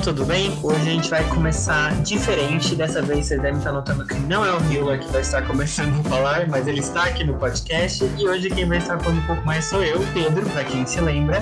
[0.00, 0.50] tudo bem?
[0.62, 2.74] Hoje a gente vai começar diferente.
[2.74, 6.00] Dessa vez vocês devem estar notando que não é o Hiller que vai estar começando
[6.00, 8.10] a falar, mas ele está aqui no podcast.
[8.16, 11.00] E hoje quem vai estar falando um pouco mais sou eu, Pedro, para quem se
[11.00, 11.40] lembra.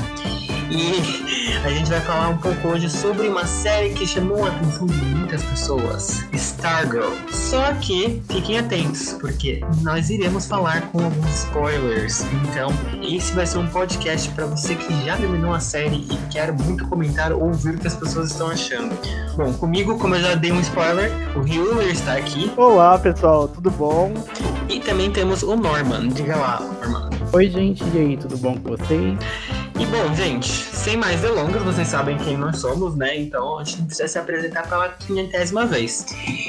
[0.71, 4.87] E a gente vai falar um pouco hoje sobre uma série que chamou a atenção
[4.87, 7.13] de muitas pessoas, Stargirl.
[7.31, 12.25] Só que fiquem atentos, porque nós iremos falar com alguns spoilers.
[12.45, 12.71] Então,
[13.03, 16.87] esse vai ser um podcast para você que já terminou a série e quer muito
[16.89, 18.97] comentar ou ouvir o que as pessoas estão achando.
[19.37, 22.51] Bom, comigo, como eu já dei um spoiler, o Hewler está aqui.
[22.57, 24.13] Olá, pessoal, tudo bom?
[24.69, 26.09] E também temos o Norman.
[26.09, 27.11] Diga lá, Norman.
[27.33, 29.19] Oi, gente, e aí, tudo bom com vocês?
[29.81, 33.17] E bom, gente, sem mais delongas, vocês sabem quem nós somos, né?
[33.17, 36.05] Então a gente precisa se apresentar pela quinhentésima vez.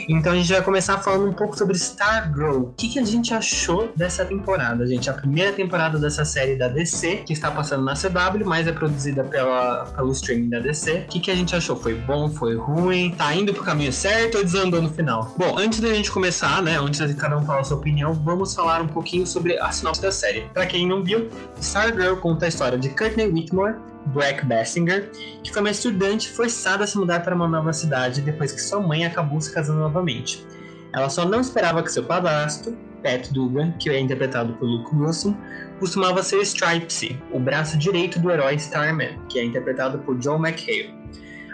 [0.09, 2.61] Então a gente vai começar falando um pouco sobre Stargirl.
[2.61, 5.11] O que, que a gente achou dessa temporada, gente?
[5.11, 9.23] A primeira temporada dessa série da DC, que está passando na CW, mas é produzida
[9.23, 11.05] pela, pelo streaming da DC.
[11.07, 11.75] O que, que a gente achou?
[11.75, 12.31] Foi bom?
[12.31, 13.13] Foi ruim?
[13.15, 15.35] Tá indo pro caminho certo ou desandou no final?
[15.37, 16.79] Bom, antes da gente começar, né?
[16.79, 20.01] Antes de cada um falar a sua opinião, vamos falar um pouquinho sobre a sinopse
[20.01, 20.49] da série.
[20.51, 22.89] Pra quem não viu, Stargirl conta a história de
[23.19, 23.75] Courtney Whitmore,
[24.07, 25.11] Black Basinger,
[25.43, 28.79] que foi uma estudante forçada a se mudar para uma nova cidade depois que sua
[28.79, 30.45] mãe acabou se casando novamente.
[30.93, 35.35] Ela só não esperava que seu padrasto, Pat Dugan, que é interpretado por Luke Wilson,
[35.79, 40.97] costumava ser Stripesy, o braço direito do herói Starman, que é interpretado por John McHale.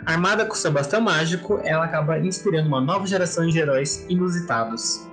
[0.05, 5.05] Armada com seu bastão mágico, ela acaba inspirando uma nova geração de heróis inusitados.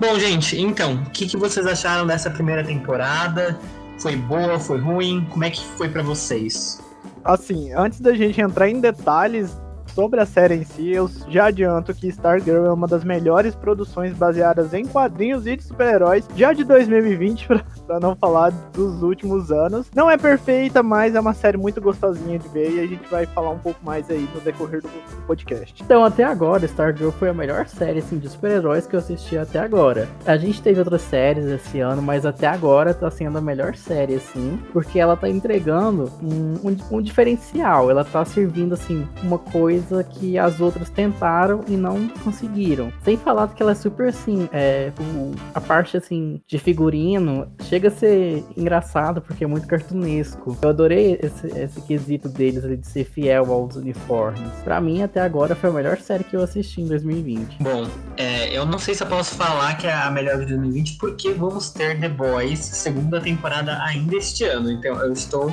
[0.00, 3.58] Bom, gente, então, o que, que vocês acharam dessa primeira temporada?
[3.98, 5.26] Foi boa, foi ruim?
[5.30, 6.80] Como é que foi para vocês?
[7.24, 9.56] Assim, antes da gente entrar em detalhes
[9.92, 14.14] sobre a série em si, eu já adianto que Stargirl é uma das melhores produções
[14.14, 17.48] baseadas em quadrinhos e de super-heróis já de 2020,
[17.88, 19.90] para não falar dos últimos anos.
[19.94, 23.26] Não é perfeita, mas é uma série muito gostosinha de ver e a gente vai
[23.26, 24.88] falar um pouco mais aí no decorrer do,
[25.26, 25.82] podcast.
[25.82, 29.58] Então, até agora, Stargirl foi a melhor série assim, de super-heróis que eu assisti até
[29.58, 30.08] agora.
[30.24, 34.14] A gente teve outras séries esse ano, mas até agora tá sendo a melhor série,
[34.14, 37.90] assim, porque ela tá entregando um, um, um diferencial.
[37.90, 42.92] Ela tá servindo, assim, uma coisa coisa que as outras tentaram e não conseguiram.
[43.02, 47.77] Sem falar que ela é super assim, é, o, a parte assim de figurino chega
[47.86, 50.56] a ser engraçado porque é muito cartunesco.
[50.60, 54.50] Eu adorei esse, esse quesito deles de ser fiel aos uniformes.
[54.64, 57.58] Para mim, até agora, foi a melhor série que eu assisti em 2020.
[57.60, 57.86] Bom,
[58.16, 61.32] é, eu não sei se eu posso falar que é a melhor de 2020 porque
[61.32, 64.70] vamos ter The Boys segunda temporada ainda este ano.
[64.70, 65.52] Então eu estou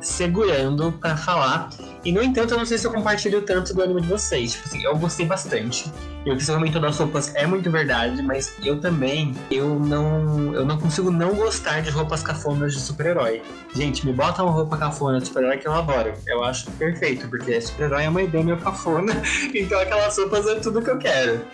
[0.00, 1.70] segurando para falar.
[2.04, 4.52] E, no entanto, eu não sei se eu compartilho tanto do ânimo de vocês.
[4.52, 5.90] Tipo assim, eu gostei bastante.
[6.24, 10.54] E o que você comentou das roupas é muito verdade, mas eu também, eu não,
[10.54, 13.42] eu não consigo não gostar de roupas cafonas de super-herói.
[13.74, 16.12] Gente, me bota uma roupa cafona de super-herói que eu adoro.
[16.26, 19.12] Eu acho perfeito, porque super-herói é uma ideia meio cafona,
[19.52, 21.44] então aquelas roupas é tudo que eu quero.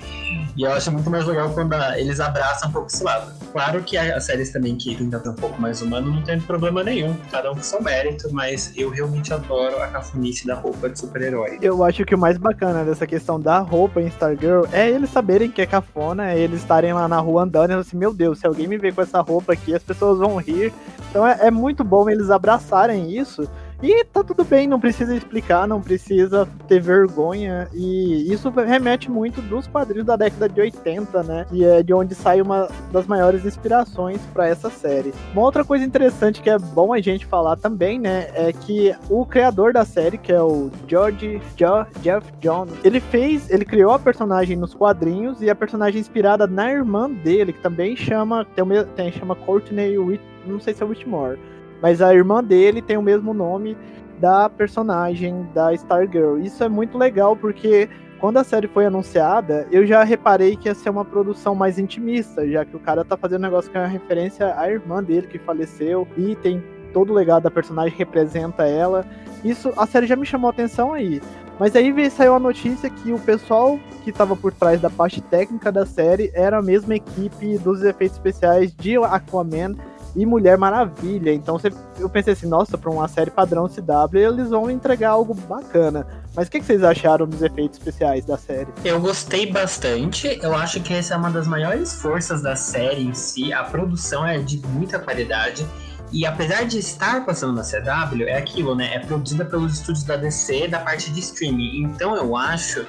[0.55, 3.33] E eu acho muito mais legal quando eles abraçam um pouco esse lado.
[3.53, 6.83] Claro que as séries também que tentam ter um pouco mais humano não tem problema
[6.83, 10.99] nenhum, cada um com seu mérito, mas eu realmente adoro a cafonice da roupa de
[10.99, 11.59] super-herói.
[11.61, 15.51] Eu acho que o mais bacana dessa questão da roupa em Stargirl é eles saberem
[15.51, 18.47] que é cafona, é eles estarem lá na rua andando e assim, meu Deus, se
[18.47, 20.73] alguém me ver com essa roupa aqui, as pessoas vão rir.
[21.11, 23.49] Então é, é muito bom eles abraçarem isso
[23.83, 27.69] e tá tudo bem, não precisa explicar, não precisa ter vergonha.
[27.73, 31.47] E isso remete muito dos quadrinhos da década de 80, né?
[31.53, 35.13] E é de onde sai uma das maiores inspirações para essa série.
[35.33, 38.29] Uma outra coisa interessante que é bom a gente falar também, né?
[38.35, 43.49] É que o criador da série, que é o George jo, Jeff Jones, ele fez,
[43.49, 47.95] ele criou a personagem nos quadrinhos e a personagem inspirada na irmã dele, que também
[47.95, 48.65] chama, tem,
[48.97, 51.39] tem chama Courtney Whit, não sei se é Whitmore
[51.83, 53.77] mas a irmã dele tem o mesmo nome
[54.21, 56.39] da personagem da Stargirl.
[56.39, 57.89] Isso é muito legal porque
[58.21, 62.47] quando a série foi anunciada, eu já reparei que ia ser uma produção mais intimista,
[62.49, 65.29] já que o cara tá fazendo um negócio que é uma referência à irmã dele
[65.29, 69.07] que faleceu e tem todo o legado da personagem representa ela.
[69.45, 71.21] Isso a série já me chamou a atenção aí.
[71.61, 75.21] Mas aí veio, saiu a notícia que o pessoal que estava por trás da parte
[75.21, 79.75] técnica da série era a mesma equipe dos efeitos especiais de Aquaman
[80.15, 81.33] e Mulher Maravilha.
[81.33, 81.59] Então
[81.99, 86.07] eu pensei assim, nossa, para uma série padrão CW, eles vão entregar algo bacana.
[86.35, 88.69] Mas o que, vocês acharam dos efeitos especiais da série?
[88.85, 90.39] Eu gostei bastante.
[90.43, 93.53] Eu acho que essa é uma das maiores forças da série em si.
[93.53, 95.67] A produção é de muita qualidade.
[96.11, 98.95] E apesar de estar passando na CW, é aquilo, né?
[98.95, 101.83] É produzida pelos estúdios da DC da parte de streaming.
[101.83, 102.87] Então eu acho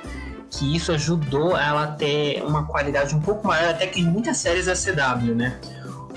[0.52, 4.66] que isso ajudou ela a ter uma qualidade um pouco maior até que muitas séries
[4.66, 5.60] da CW, né?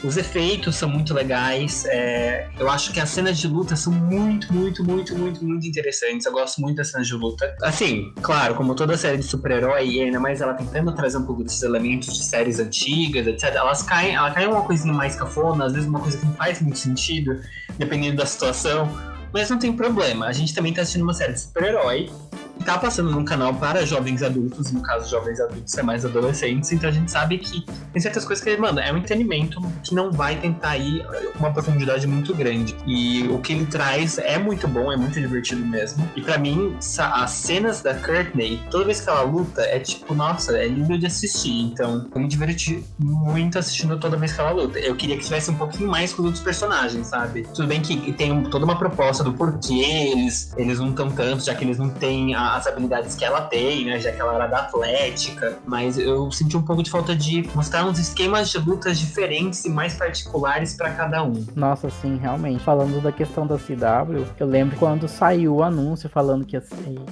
[0.04, 1.84] Os efeitos são muito legais.
[1.86, 6.26] É, eu acho que as cenas de luta são muito, muito, muito, muito, muito interessantes.
[6.26, 7.54] Eu gosto muito das cenas de luta.
[7.62, 11.44] Assim, claro, como toda série de super-herói, e ainda mais ela tentando trazer um pouco
[11.44, 15.72] desses elementos de séries antigas, etc., elas caem, ela cai uma coisinha mais cafona, às
[15.72, 17.40] vezes uma coisa que não faz muito sentido,
[17.78, 18.88] dependendo da situação.
[19.32, 20.26] Mas não tem problema.
[20.26, 22.10] A gente também tá assistindo uma série de super-herói
[22.62, 26.88] tá passando num canal para jovens adultos, no caso, jovens adultos é mais adolescentes, então
[26.88, 30.36] a gente sabe que tem certas coisas que, mano, é um entretenimento que não vai
[30.36, 32.76] tentar ir com uma profundidade muito grande.
[32.86, 36.08] E o que ele traz é muito bom, é muito divertido mesmo.
[36.16, 40.56] E para mim, as cenas da Courtney, toda vez que ela luta, é tipo, nossa,
[40.56, 41.62] é lindo de assistir.
[41.62, 44.78] Então, eu me diverti muito assistindo toda vez que ela luta.
[44.78, 47.46] Eu queria que tivesse um pouquinho mais com os outros personagens, sabe?
[47.54, 51.54] Tudo bem que tem toda uma proposta do porquê eles, eles não estão tanto, já
[51.54, 53.98] que eles não têm a as habilidades que ela tem, né?
[53.98, 55.58] Já que ela era da Atlética.
[55.66, 59.70] Mas eu senti um pouco de falta de mostrar uns esquemas de lutas diferentes e
[59.70, 61.44] mais particulares para cada um.
[61.54, 62.62] Nossa, sim, realmente.
[62.62, 66.60] Falando da questão da CW, eu lembro quando saiu o anúncio falando que,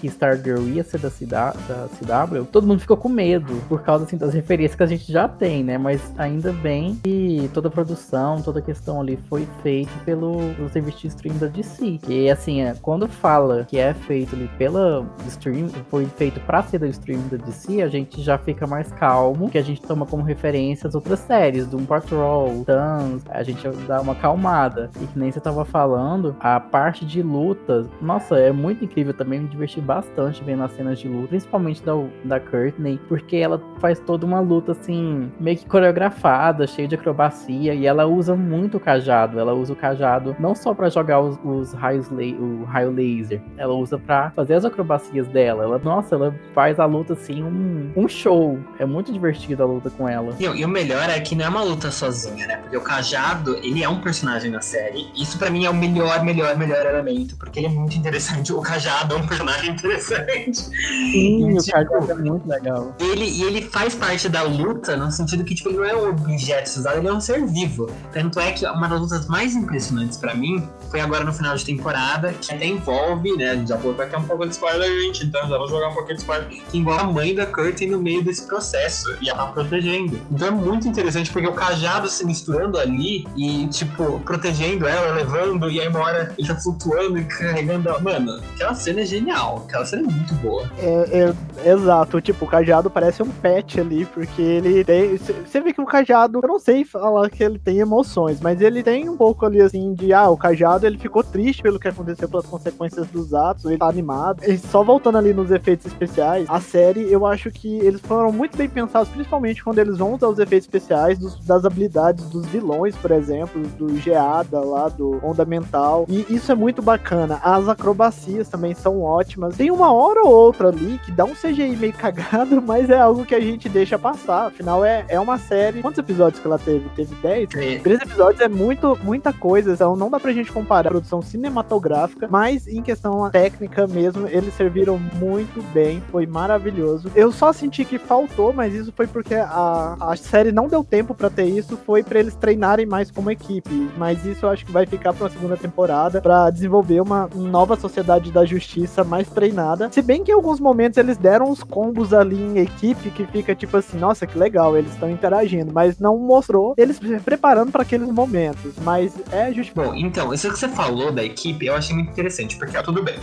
[0.01, 4.05] que Stargirl ia ser da, CW, da CW, todo mundo ficou com medo por causa
[4.05, 5.79] assim, das referências que a gente já tem, né?
[5.79, 10.69] Mas ainda bem que toda a produção, toda a questão ali foi feita pelo, pelo
[10.69, 12.01] serviço de stream da DC.
[12.09, 16.79] E assim, é, quando fala que é feito ali pela stream, foi feito para ser
[16.79, 20.23] da stream da DC, a gente já fica mais calmo, que a gente toma como
[20.23, 24.91] referência as outras séries, Doom Patrol, Tans, a gente dá uma calmada.
[25.01, 29.41] E que nem você tava falando, a parte de lutas, nossa, é muito incrível também,
[29.41, 31.93] me diverti bastante vendo as cenas de luta, principalmente da,
[32.25, 37.75] da Courtney, porque ela faz toda uma luta assim, meio que coreografada, cheia de acrobacia,
[37.75, 41.39] e ela usa muito o cajado, ela usa o cajado não só para jogar os,
[41.45, 45.65] os raios, o raio laser, ela usa para fazer as acrobacias dela.
[45.65, 48.59] Ela, nossa, ela faz a luta assim um, um show.
[48.79, 50.35] É muito divertido a luta com ela.
[50.39, 52.57] E, e, o melhor é que não é uma luta sozinha, né?
[52.59, 55.11] Porque o Cajado, ele é um personagem na série.
[55.17, 57.37] Isso para mim é o melhor, melhor, melhor elemento.
[57.37, 58.53] Porque ele é muito interessante.
[58.53, 60.59] O Cajado é um personagem interessante.
[60.59, 62.95] Sim, e, o tipo, Cajado é muito legal.
[63.01, 66.09] Ele, e ele faz parte da luta no sentido que, tipo, ele não é um
[66.11, 67.91] objeto usado, ele é um ser vivo.
[68.13, 71.65] Tanto é que uma das lutas mais impressionantes para mim foi agora no final de
[71.65, 73.65] temporada, que até envolve, né?
[73.67, 76.25] Já vou aqui um pouco de spoiler então já vou jogar um pouquinho de
[76.71, 80.21] que envolve a mãe da Curtin no meio desse processo e ela tá protegendo.
[80.31, 85.71] Então é muito interessante porque o cajado se misturando ali e, tipo, protegendo ela, levando,
[85.71, 88.01] e aí uma hora ele tá flutuando e carregando ela.
[88.01, 90.71] Mano, aquela cena é genial, aquela cena é muito boa.
[90.79, 95.17] É, é exato, tipo, o cajado parece um pet ali, porque ele tem.
[95.17, 98.83] Você vê que o cajado, eu não sei falar que ele tem emoções, mas ele
[98.83, 102.29] tem um pouco ali assim de ah, o cajado ele ficou triste pelo que aconteceu,
[102.29, 104.43] pelas consequências dos atos, ele tá animado.
[104.43, 108.59] Ele só voltando ali nos efeitos especiais, a série, eu acho que eles foram muito
[108.59, 112.97] bem pensados, principalmente quando eles vão usar os efeitos especiais dos, das habilidades dos vilões,
[112.97, 116.07] por exemplo, do Geada lá, do Onda Mental.
[116.09, 117.39] E isso é muito bacana.
[117.41, 119.57] As acrobacias também são ótimas.
[119.57, 123.25] Tem uma hora ou outra ali que dá um CGI meio cagado, mas é algo
[123.25, 124.49] que a gente deixa passar.
[124.49, 125.83] Afinal, é, é uma série.
[125.83, 126.89] Quantos episódios que ela teve?
[126.97, 127.49] Teve 10?
[127.55, 127.79] É.
[127.79, 129.73] 13 episódios é muito, muita coisa.
[129.73, 134.53] Então não dá pra gente comparar a produção cinematográfica, mas em questão técnica mesmo, eles
[134.55, 137.11] serviram serviram muito bem, foi maravilhoso.
[137.15, 141.15] Eu só senti que faltou, mas isso foi porque a, a série não deu tempo
[141.15, 143.91] para ter isso, foi para eles treinarem mais como equipe.
[143.97, 147.77] Mas isso eu acho que vai ficar pra uma segunda temporada para desenvolver uma nova
[147.77, 149.91] sociedade da justiça mais treinada.
[149.93, 153.55] Se bem que em alguns momentos eles deram uns combos ali em equipe que fica
[153.55, 157.83] tipo assim, nossa, que legal, eles estão interagindo, mas não mostrou eles se preparando para
[157.83, 158.75] aqueles momentos.
[158.83, 159.75] Mas é justo.
[159.75, 163.17] Bom, então, isso que você falou da equipe, eu achei muito interessante, porque tudo bem.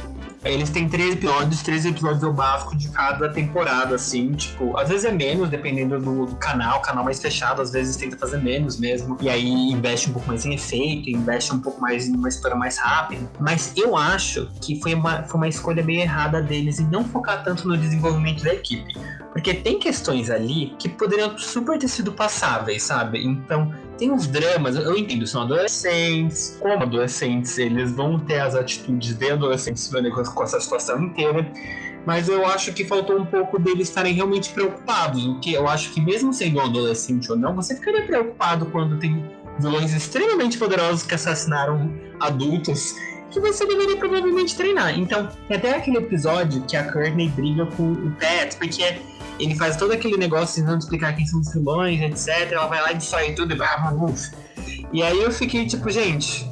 [0.44, 5.06] Eles têm três episódios, três episódios do básico de cada temporada, assim, tipo, às vezes
[5.06, 9.18] é menos, dependendo do, do canal, canal mais fechado, às vezes tenta fazer menos mesmo,
[9.20, 12.56] e aí investe um pouco mais em efeito, investe um pouco mais em uma história
[12.56, 13.30] mais rápida.
[13.40, 17.44] Mas eu acho que foi uma, foi uma escolha meio errada deles em não focar
[17.44, 18.96] tanto no desenvolvimento da equipe.
[19.32, 23.24] Porque tem questões ali que poderiam super ter sido passáveis, sabe?
[23.24, 29.18] Então, tem uns dramas, eu entendo, são adolescentes, como adolescentes, eles vão ter as atitudes
[29.18, 29.92] de adolescentes
[30.34, 31.52] com essa situação inteira,
[32.06, 35.92] mas eu acho que faltou um pouco deles estarem realmente preocupados, o que eu acho
[35.92, 39.26] que mesmo sendo um adolescente ou não, você ficaria preocupado quando tem
[39.60, 42.96] vilões extremamente poderosos que assassinaram adultos
[43.32, 44.98] que você deveria provavelmente treinar.
[44.98, 49.00] Então, tem até aquele episódio que a Courtney briga com o Pat, porque
[49.40, 52.52] ele faz todo aquele negócio tentando explicar quem são os vilões, etc.
[52.52, 53.70] Ela vai lá e destrói tudo e vai.
[54.92, 56.50] E aí eu fiquei tipo, gente,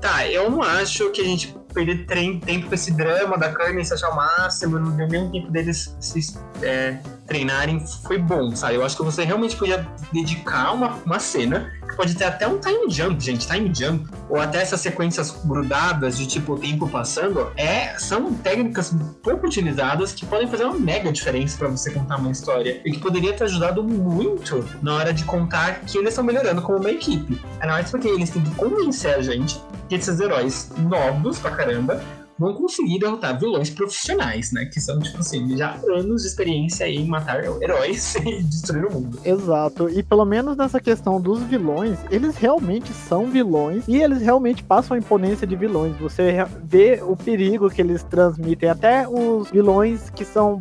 [0.00, 2.06] tá, eu não acho que a gente perder
[2.40, 5.96] tempo com esse drama da Carmen se achar o máximo, não deu nem tempo deles
[6.00, 7.84] se é, treinarem.
[8.04, 8.74] Foi bom, sabe?
[8.74, 12.58] Eu acho que você realmente podia dedicar uma, uma cena que pode ter até um
[12.58, 17.52] time jump, gente, time jump, ou até essas sequências grudadas de tipo o tempo passando,
[17.56, 22.30] é, são técnicas pouco utilizadas que podem fazer uma mega diferença para você contar uma
[22.30, 26.62] história e que poderia ter ajudado muito na hora de contar que eles estão melhorando
[26.62, 27.40] como uma equipe.
[27.60, 29.60] Ainda mais porque eles têm que convencer a gente
[29.94, 32.02] esses heróis novos pra caramba
[32.40, 34.64] vão conseguir derrotar vilões profissionais, né?
[34.64, 39.18] Que são, tipo assim, já anos de experiência em matar heróis e destruir o mundo.
[39.22, 39.90] Exato.
[39.90, 44.94] E pelo menos nessa questão dos vilões, eles realmente são vilões e eles realmente passam
[44.94, 45.94] a imponência de vilões.
[45.98, 46.32] Você
[46.64, 48.70] vê o perigo que eles transmitem.
[48.70, 50.58] Até os vilões que são,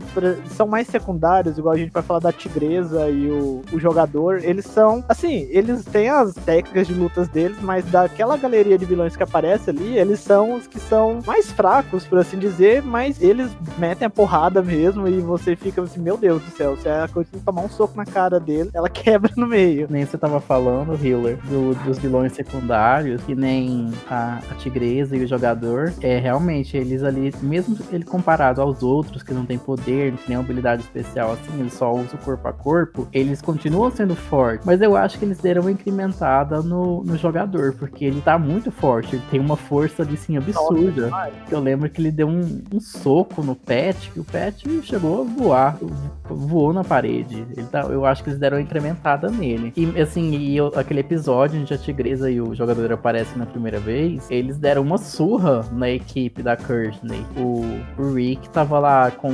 [0.58, 4.66] são mais secundários, igual a gente vai falar da Tigresa e o, o jogador, eles
[4.66, 9.24] são, assim, eles têm as técnicas de lutas deles, mas daquela galeria de vilões que
[9.24, 13.52] aparece ali, eles são os que são mais fracos fracos, por assim dizer, mas eles
[13.78, 17.30] metem a porrada mesmo e você fica assim, meu Deus do céu, se a coisa
[17.46, 19.86] tomar um soco na cara dele, ela quebra no meio.
[19.88, 25.24] Nem você tava falando, Healer, do, dos vilões secundários, que nem a, a tigresa e
[25.24, 30.14] o jogador, é realmente eles ali, mesmo ele comparado aos outros que não tem poder,
[30.14, 34.66] que nem habilidade especial assim, eles só usam corpo a corpo, eles continuam sendo fortes,
[34.66, 38.72] mas eu acho que eles deram uma incrementada no, no jogador, porque ele tá muito
[38.72, 41.12] forte, ele tem uma força ali sim absurda.
[41.48, 45.22] Que eu lembro que ele deu um, um, soco no Pet, que o Pet chegou
[45.22, 45.78] a voar,
[46.24, 47.46] voou na parede.
[47.70, 49.74] Tá, eu acho que eles deram uma incrementada nele.
[49.76, 53.80] E assim, e eu, aquele episódio onde a Tigresa e o jogador aparecem na primeira
[53.80, 57.26] vez, eles deram uma surra na equipe da Courtney.
[57.36, 59.30] O, o Rick tava lá com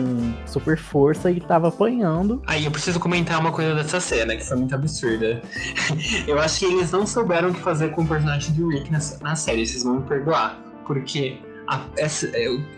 [0.46, 2.42] super força e tava apanhando.
[2.48, 5.42] Aí eu preciso comentar uma coisa dessa cena, que foi muito absurda.
[6.28, 9.00] eu acho que eles não souberam o que fazer com o personagem do Rick na,
[9.22, 10.60] na série, vocês vão me perdoar.
[10.86, 12.32] Porque a, essa,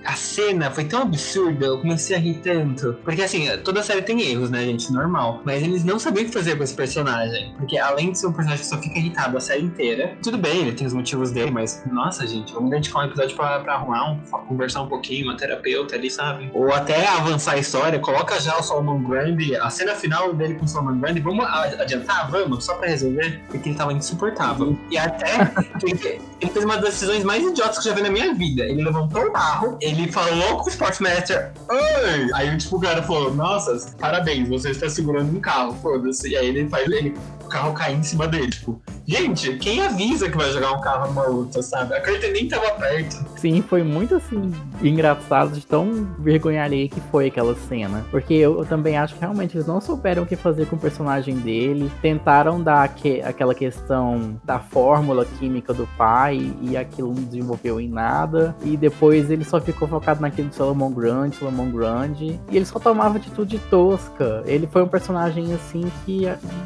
[0.06, 2.98] a cena foi tão absurda, eu comecei a rir tanto.
[3.04, 4.92] Porque assim, toda série tem erros, né, gente?
[4.92, 5.42] Normal.
[5.46, 7.54] Mas eles não sabiam o que fazer com esse personagem.
[7.58, 10.62] Porque além de ser um personagem que só fica irritado a série inteira, tudo bem,
[10.62, 14.12] ele tem os motivos dele, mas nossa, gente, vamos dedicar um episódio pra, pra arrumar,
[14.12, 16.50] um, pra conversar um pouquinho, uma terapeuta ali, sabe?
[16.54, 20.66] Ou até avançar a história, coloca já o Solomon Grande, a cena final dele com
[20.66, 22.30] o Solomon Grande, vamos adiantar?
[22.32, 23.42] Vamos, só pra resolver?
[23.50, 24.78] Porque ele tava insuportável.
[24.90, 25.52] E até
[25.84, 28.64] ele fez uma das decisões mais idiotas que eu já vi na minha vida.
[28.78, 32.30] Ele levantou o carro, ele falou com o Sportmaster, Oi!
[32.36, 36.30] Aí tipo, o cara falou, nossa, parabéns, você está segurando um carro, foda-se.
[36.30, 40.30] E aí ele faz ele, o carro cair em cima dele, tipo, Gente, quem avisa
[40.30, 41.94] que vai jogar um carro numa luta, sabe?
[41.94, 43.26] A Curtin nem tava perto.
[43.38, 48.06] Sim, foi muito assim, engraçado de tão vergonha alheia que foi aquela cena.
[48.12, 50.80] Porque eu, eu, também acho que realmente eles não souberam o que fazer com o
[50.80, 51.90] personagem dele.
[52.02, 57.88] Tentaram dar que, aquela questão da fórmula química do pai e aquilo não desenvolveu em
[57.88, 58.54] nada.
[58.62, 62.38] E depois ele só ficou focado naquele Solomon Grande, Solomon Grande.
[62.52, 64.44] E ele só tomava atitude tosca.
[64.46, 66.24] Ele foi um personagem assim que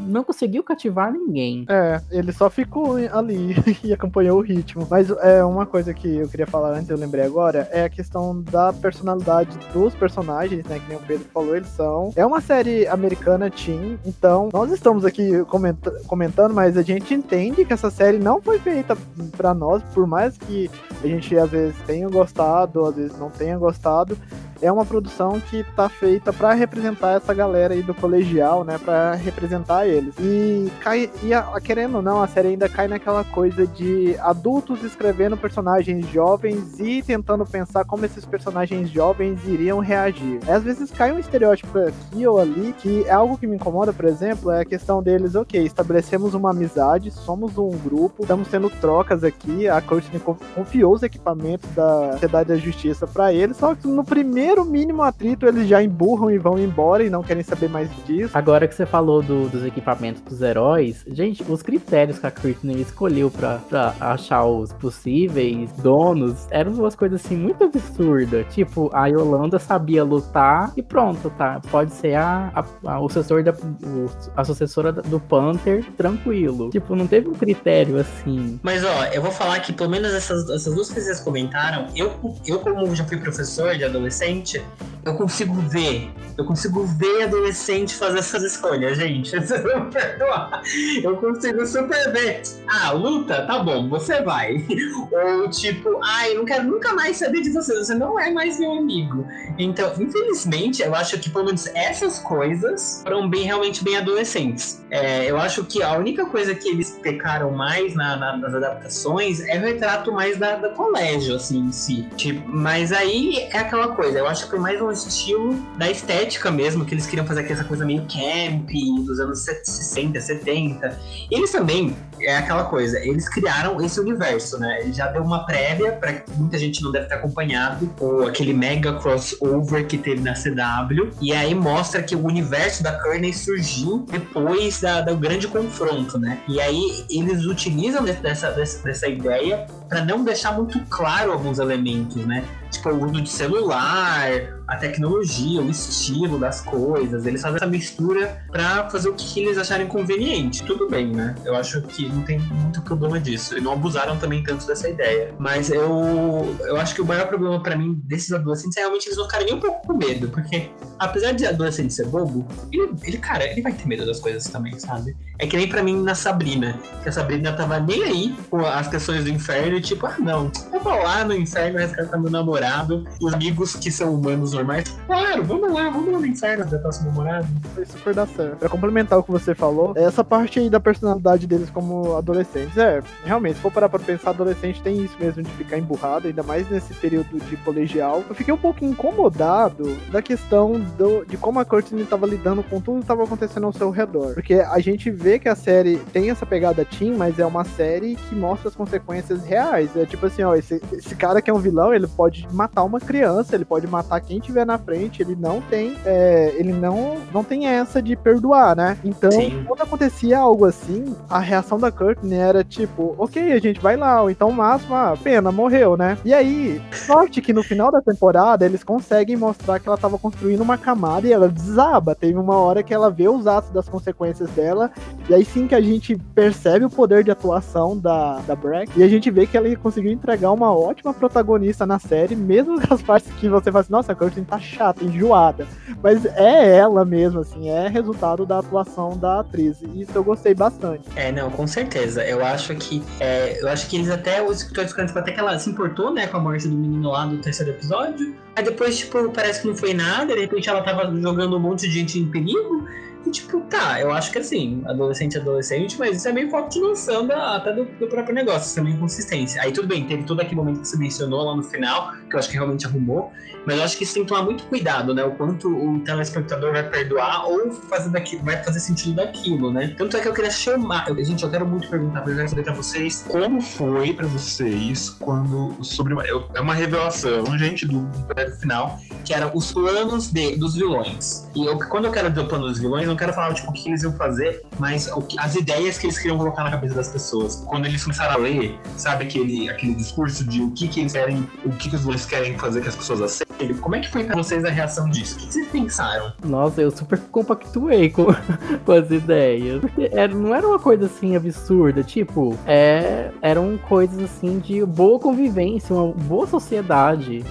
[0.07, 1.65] não conseguiu cativar ninguém.
[1.69, 4.87] É, ele só ficou ali e acompanhou o ritmo.
[4.89, 8.41] Mas é uma coisa que eu queria falar antes, eu lembrei agora, é a questão
[8.41, 10.79] da personalidade dos personagens, né?
[10.79, 12.11] Que nem o Pedro falou, eles são.
[12.15, 17.65] É uma série americana teen, então nós estamos aqui comenta comentando, mas a gente entende
[17.65, 18.97] que essa série não foi feita
[19.35, 20.69] para nós, por mais que
[21.03, 24.17] a gente às vezes tenha gostado, às vezes não tenha gostado
[24.61, 29.13] é uma produção que tá feita para representar essa galera aí do colegial, né, para
[29.15, 30.15] representar eles.
[30.19, 34.83] E cai e a, querendo ou não, a série ainda cai naquela coisa de adultos
[34.83, 40.39] escrevendo personagens jovens e tentando pensar como esses personagens jovens iriam reagir.
[40.47, 44.05] Às vezes cai um estereótipo aqui ou ali que é algo que me incomoda, por
[44.05, 49.23] exemplo, é a questão deles, OK, estabelecemos uma amizade, somos um grupo, estamos tendo trocas
[49.23, 50.21] aqui, a Courtney
[50.55, 55.01] confiou os equipamentos da Sociedade da Justiça para eles, só que no primeiro primeiro mínimo
[55.01, 58.37] atrito, eles já emburram e vão embora e não querem saber mais disso.
[58.37, 62.81] Agora que você falou do, dos equipamentos dos heróis, gente, os critérios que a Courtney
[62.81, 68.45] escolheu pra, pra achar os possíveis donos eram umas coisas assim muito absurdas.
[68.53, 71.61] Tipo, a Yolanda sabia lutar e pronto, tá?
[71.71, 76.69] Pode ser a, a, a o sucessor da, o, a sucessora do Panther tranquilo.
[76.69, 78.59] Tipo, não teve um critério assim.
[78.61, 81.87] Mas ó, eu vou falar que pelo menos essas, essas duas coisas que vocês comentaram,
[81.95, 82.11] eu,
[82.45, 84.63] eu como já fui professor de adolescente, adolescente,
[85.05, 86.11] eu consigo ver.
[86.37, 89.31] Eu consigo ver adolescente fazer essas escolhas, gente.
[91.03, 92.41] Eu consigo super ver.
[92.67, 94.65] Ah, luta, tá bom, você vai.
[95.11, 98.71] Ou tipo, ai, não quero nunca mais saber de você, você não é mais meu
[98.71, 99.27] amigo.
[99.57, 104.81] Então, infelizmente, eu acho que pelo menos essas coisas foram bem realmente bem adolescentes.
[104.89, 109.41] É, eu acho que a única coisa que eles pecaram mais na, na, nas adaptações
[109.41, 112.07] é o retrato mais da, da colégio, assim, em si.
[112.15, 116.49] Tipo, mas aí é aquela coisa, eu acho que foi mais um estilo da estética
[116.49, 118.69] mesmo, que eles queriam fazer essa coisa meio camp
[119.05, 120.97] dos anos 60, 70.
[121.29, 124.79] E eles também, é aquela coisa, eles criaram esse universo, né?
[124.81, 128.93] Ele já deu uma prévia para muita gente não deve ter acompanhado, ou aquele mega
[128.93, 131.11] crossover que teve na CW.
[131.21, 136.39] E aí mostra que o universo da Kearney surgiu depois da, do grande confronto, né?
[136.47, 142.25] E aí eles utilizam dessa, dessa, dessa ideia para não deixar muito claro alguns elementos,
[142.25, 142.45] né?
[142.71, 144.60] Tipo, o uso de celular, Bye.
[144.71, 147.25] A tecnologia, o estilo das coisas.
[147.25, 150.63] Eles fazem essa mistura para fazer o que eles acharem conveniente.
[150.63, 151.35] Tudo bem, né?
[151.43, 153.57] Eu acho que não tem muito problema disso.
[153.57, 155.35] E não abusaram também tanto dessa ideia.
[155.37, 159.17] Mas eu, eu acho que o maior problema para mim desses adolescentes é realmente eles
[159.17, 160.29] não ficarem nem um pouco com medo.
[160.29, 164.45] Porque, apesar de adolescente ser bobo, ele, ele, cara, ele vai ter medo das coisas
[164.45, 165.17] também, sabe?
[165.37, 166.79] É que nem para mim na Sabrina.
[167.03, 170.79] Que a Sabrina tava nem aí com as questões do inferno tipo, ah, não, eu
[170.79, 173.05] vou lá no inferno resgatar meu namorado.
[173.19, 174.95] Os amigos que são humanos normais.
[175.05, 177.47] Claro, vamos lá, vamos lá no inferno da nosso namorado.
[177.73, 178.57] Foi super dar certo.
[178.57, 182.77] Pra complementar o que você falou, essa parte aí da personalidade deles como adolescentes.
[182.77, 186.43] É, realmente, se for parar pra pensar, adolescente tem isso mesmo de ficar emburrado, ainda
[186.43, 188.23] mais nesse período de colegial.
[188.27, 192.79] Eu fiquei um pouco incomodado da questão do, de como a Courtney tava lidando com
[192.79, 194.33] tudo que tava acontecendo ao seu redor.
[194.33, 198.15] Porque a gente vê que a série tem essa pegada teen, mas é uma série
[198.15, 199.95] que mostra as consequências reais.
[199.95, 202.99] É tipo assim, ó, esse, esse cara que é um vilão, ele pode matar uma
[202.99, 207.43] criança, ele pode matar quem tiver na frente, ele não tem, é, ele não, não
[207.43, 208.97] tem essa de perdoar, né?
[209.03, 209.63] Então, Sim.
[209.67, 214.21] quando acontecia algo assim, a reação da Courtney era tipo, ok, a gente vai lá,
[214.21, 216.17] ou então o máximo, ah, pena, morreu, né?
[216.23, 220.61] E aí, sorte que no final da temporada eles conseguem mostrar que ela tava construindo
[220.61, 222.15] uma camada e ela desaba.
[222.15, 224.91] Teve uma hora que ela vê os atos das consequências dela,
[225.29, 229.03] e aí sim que a gente percebe o poder de atuação da, da Brack, e
[229.03, 233.31] a gente vê que ela conseguiu entregar uma ótima protagonista na série, mesmo as partes
[233.33, 235.67] que você fala assim, nossa, a Courtney tá chata, enjoada.
[236.01, 239.81] Mas é ela mesmo, assim, é resultado da atuação da atriz.
[239.81, 241.03] E isso eu gostei bastante.
[241.15, 242.23] É, não, com certeza.
[242.23, 243.03] Eu acho que.
[243.19, 246.27] É, eu acho que eles até, os escritores tipo, até que ela se importou, né,
[246.27, 248.35] com a morte do menino lá do terceiro episódio.
[248.55, 251.87] Aí depois, tipo, parece que não foi nada, de repente ela tava jogando um monte
[251.87, 252.85] de gente em perigo.
[253.25, 256.69] E, tipo, tá, eu acho que assim, adolescente é adolescente, mas isso é meio falta
[256.69, 259.61] de noção da, até do, do, próprio negócio, isso é meio inconsistência.
[259.61, 262.39] Aí tudo bem, teve todo aquele momento que você mencionou lá no final, que eu
[262.39, 263.31] acho que realmente arrumou,
[263.65, 265.23] mas eu acho que isso tem que tomar muito cuidado, né?
[265.23, 269.93] O quanto o telespectador vai perdoar ou fazer daquilo, vai fazer sentido daquilo, né?
[269.97, 272.63] Tanto é que eu queria chamar, eu, gente, eu quero muito perguntar, eu quero saber
[272.63, 278.57] pra vocês como foi pra vocês quando sobre uma, é uma revelação, gente, do, do
[278.59, 281.47] final, que era os planos de, dos vilões.
[281.55, 283.73] E eu, quando eu quero dizer o plano dos vilões, não quero falar tipo, o
[283.73, 287.09] que eles iam fazer, mas que, as ideias que eles queriam colocar na cabeça das
[287.09, 287.63] pessoas.
[287.67, 291.47] Quando eles começaram a ler, sabe aquele, aquele discurso de o que, que eles querem,
[291.65, 293.75] o que, que os vilões querem fazer que as pessoas aceitem.
[293.75, 295.35] Como é que foi pra vocês a reação disso?
[295.35, 296.33] O que vocês pensaram?
[296.43, 298.27] Nossa, eu super compactuei com,
[298.85, 299.81] com as ideias.
[300.11, 305.95] Era, não era uma coisa assim absurda, tipo, é, eram coisas assim de boa convivência,
[305.95, 307.43] uma boa sociedade.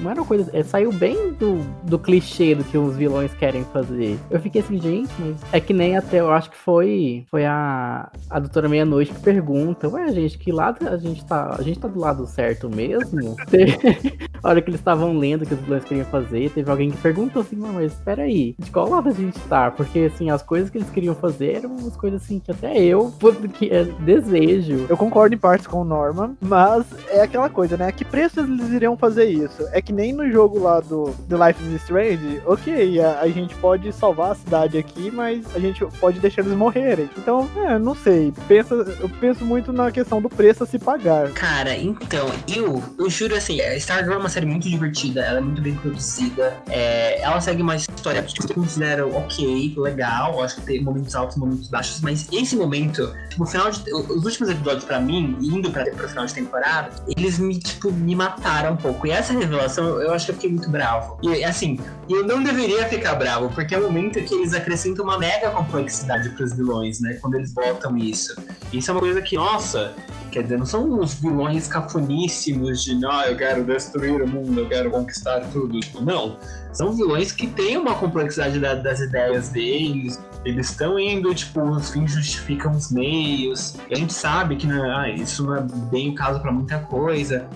[0.00, 0.50] Não, era uma coisa.
[0.52, 4.18] É, saiu bem do, do clichê do que os vilões querem fazer.
[4.30, 8.10] Eu fiquei assim, gente, mas é que nem até eu acho que foi foi a,
[8.28, 11.56] a doutora Meia-Noite que pergunta: Ué, gente, que lado a gente tá.
[11.58, 13.36] A gente tá do lado certo mesmo?
[14.42, 16.96] a hora que eles estavam lendo o que os vilões queriam fazer, teve alguém que
[16.98, 19.70] perguntou assim: Mas espera aí, de qual lado a gente tá?
[19.70, 23.12] Porque assim, as coisas que eles queriam fazer eram umas coisas assim que até eu
[23.54, 24.86] que é, desejo.
[24.88, 27.92] Eu concordo em partes com o Norman, mas é aquela coisa, né?
[27.92, 29.66] Que preço eles iriam fazer isso?
[29.72, 33.54] É que nem no jogo lá do, do Life is Strange, ok, a, a, gente
[33.56, 37.08] pode salvar a cidade aqui, mas a gente pode deixar eles morrerem.
[37.16, 38.32] Então, é, não sei.
[38.48, 41.30] Pensa, eu penso muito na questão do preço a se pagar.
[41.32, 45.40] Cara, então, eu, eu juro assim, Star Wars é uma série muito divertida, ela é
[45.42, 50.62] muito bem produzida, é, ela segue uma história que eu considero ok, legal, acho que
[50.62, 54.84] tem momentos altos e momentos baixos, mas esse momento, tipo, final de, os últimos episódios
[54.84, 59.06] pra mim, indo pra, pro final de temporada, eles me, tipo, me mataram um pouco.
[59.06, 61.18] E essa revelação eu acho que eu fiquei muito bravo.
[61.22, 65.18] E assim, eu não deveria ficar bravo, porque é o momento que eles acrescentam uma
[65.18, 67.14] mega complexidade para os vilões, né?
[67.20, 68.34] Quando eles botam isso.
[68.72, 69.94] Isso é uma coisa que, nossa,
[70.30, 74.68] Quer dizer, não são os vilões cafoníssimos de, não, eu quero destruir o mundo, eu
[74.68, 75.78] quero conquistar tudo.
[76.00, 76.36] Não.
[76.72, 81.90] São vilões que têm uma complexidade da, das ideias deles, eles estão indo, tipo, os
[81.90, 83.76] fins justificam os meios.
[83.90, 87.48] A gente sabe que não, ah, isso não é bem o caso para muita coisa.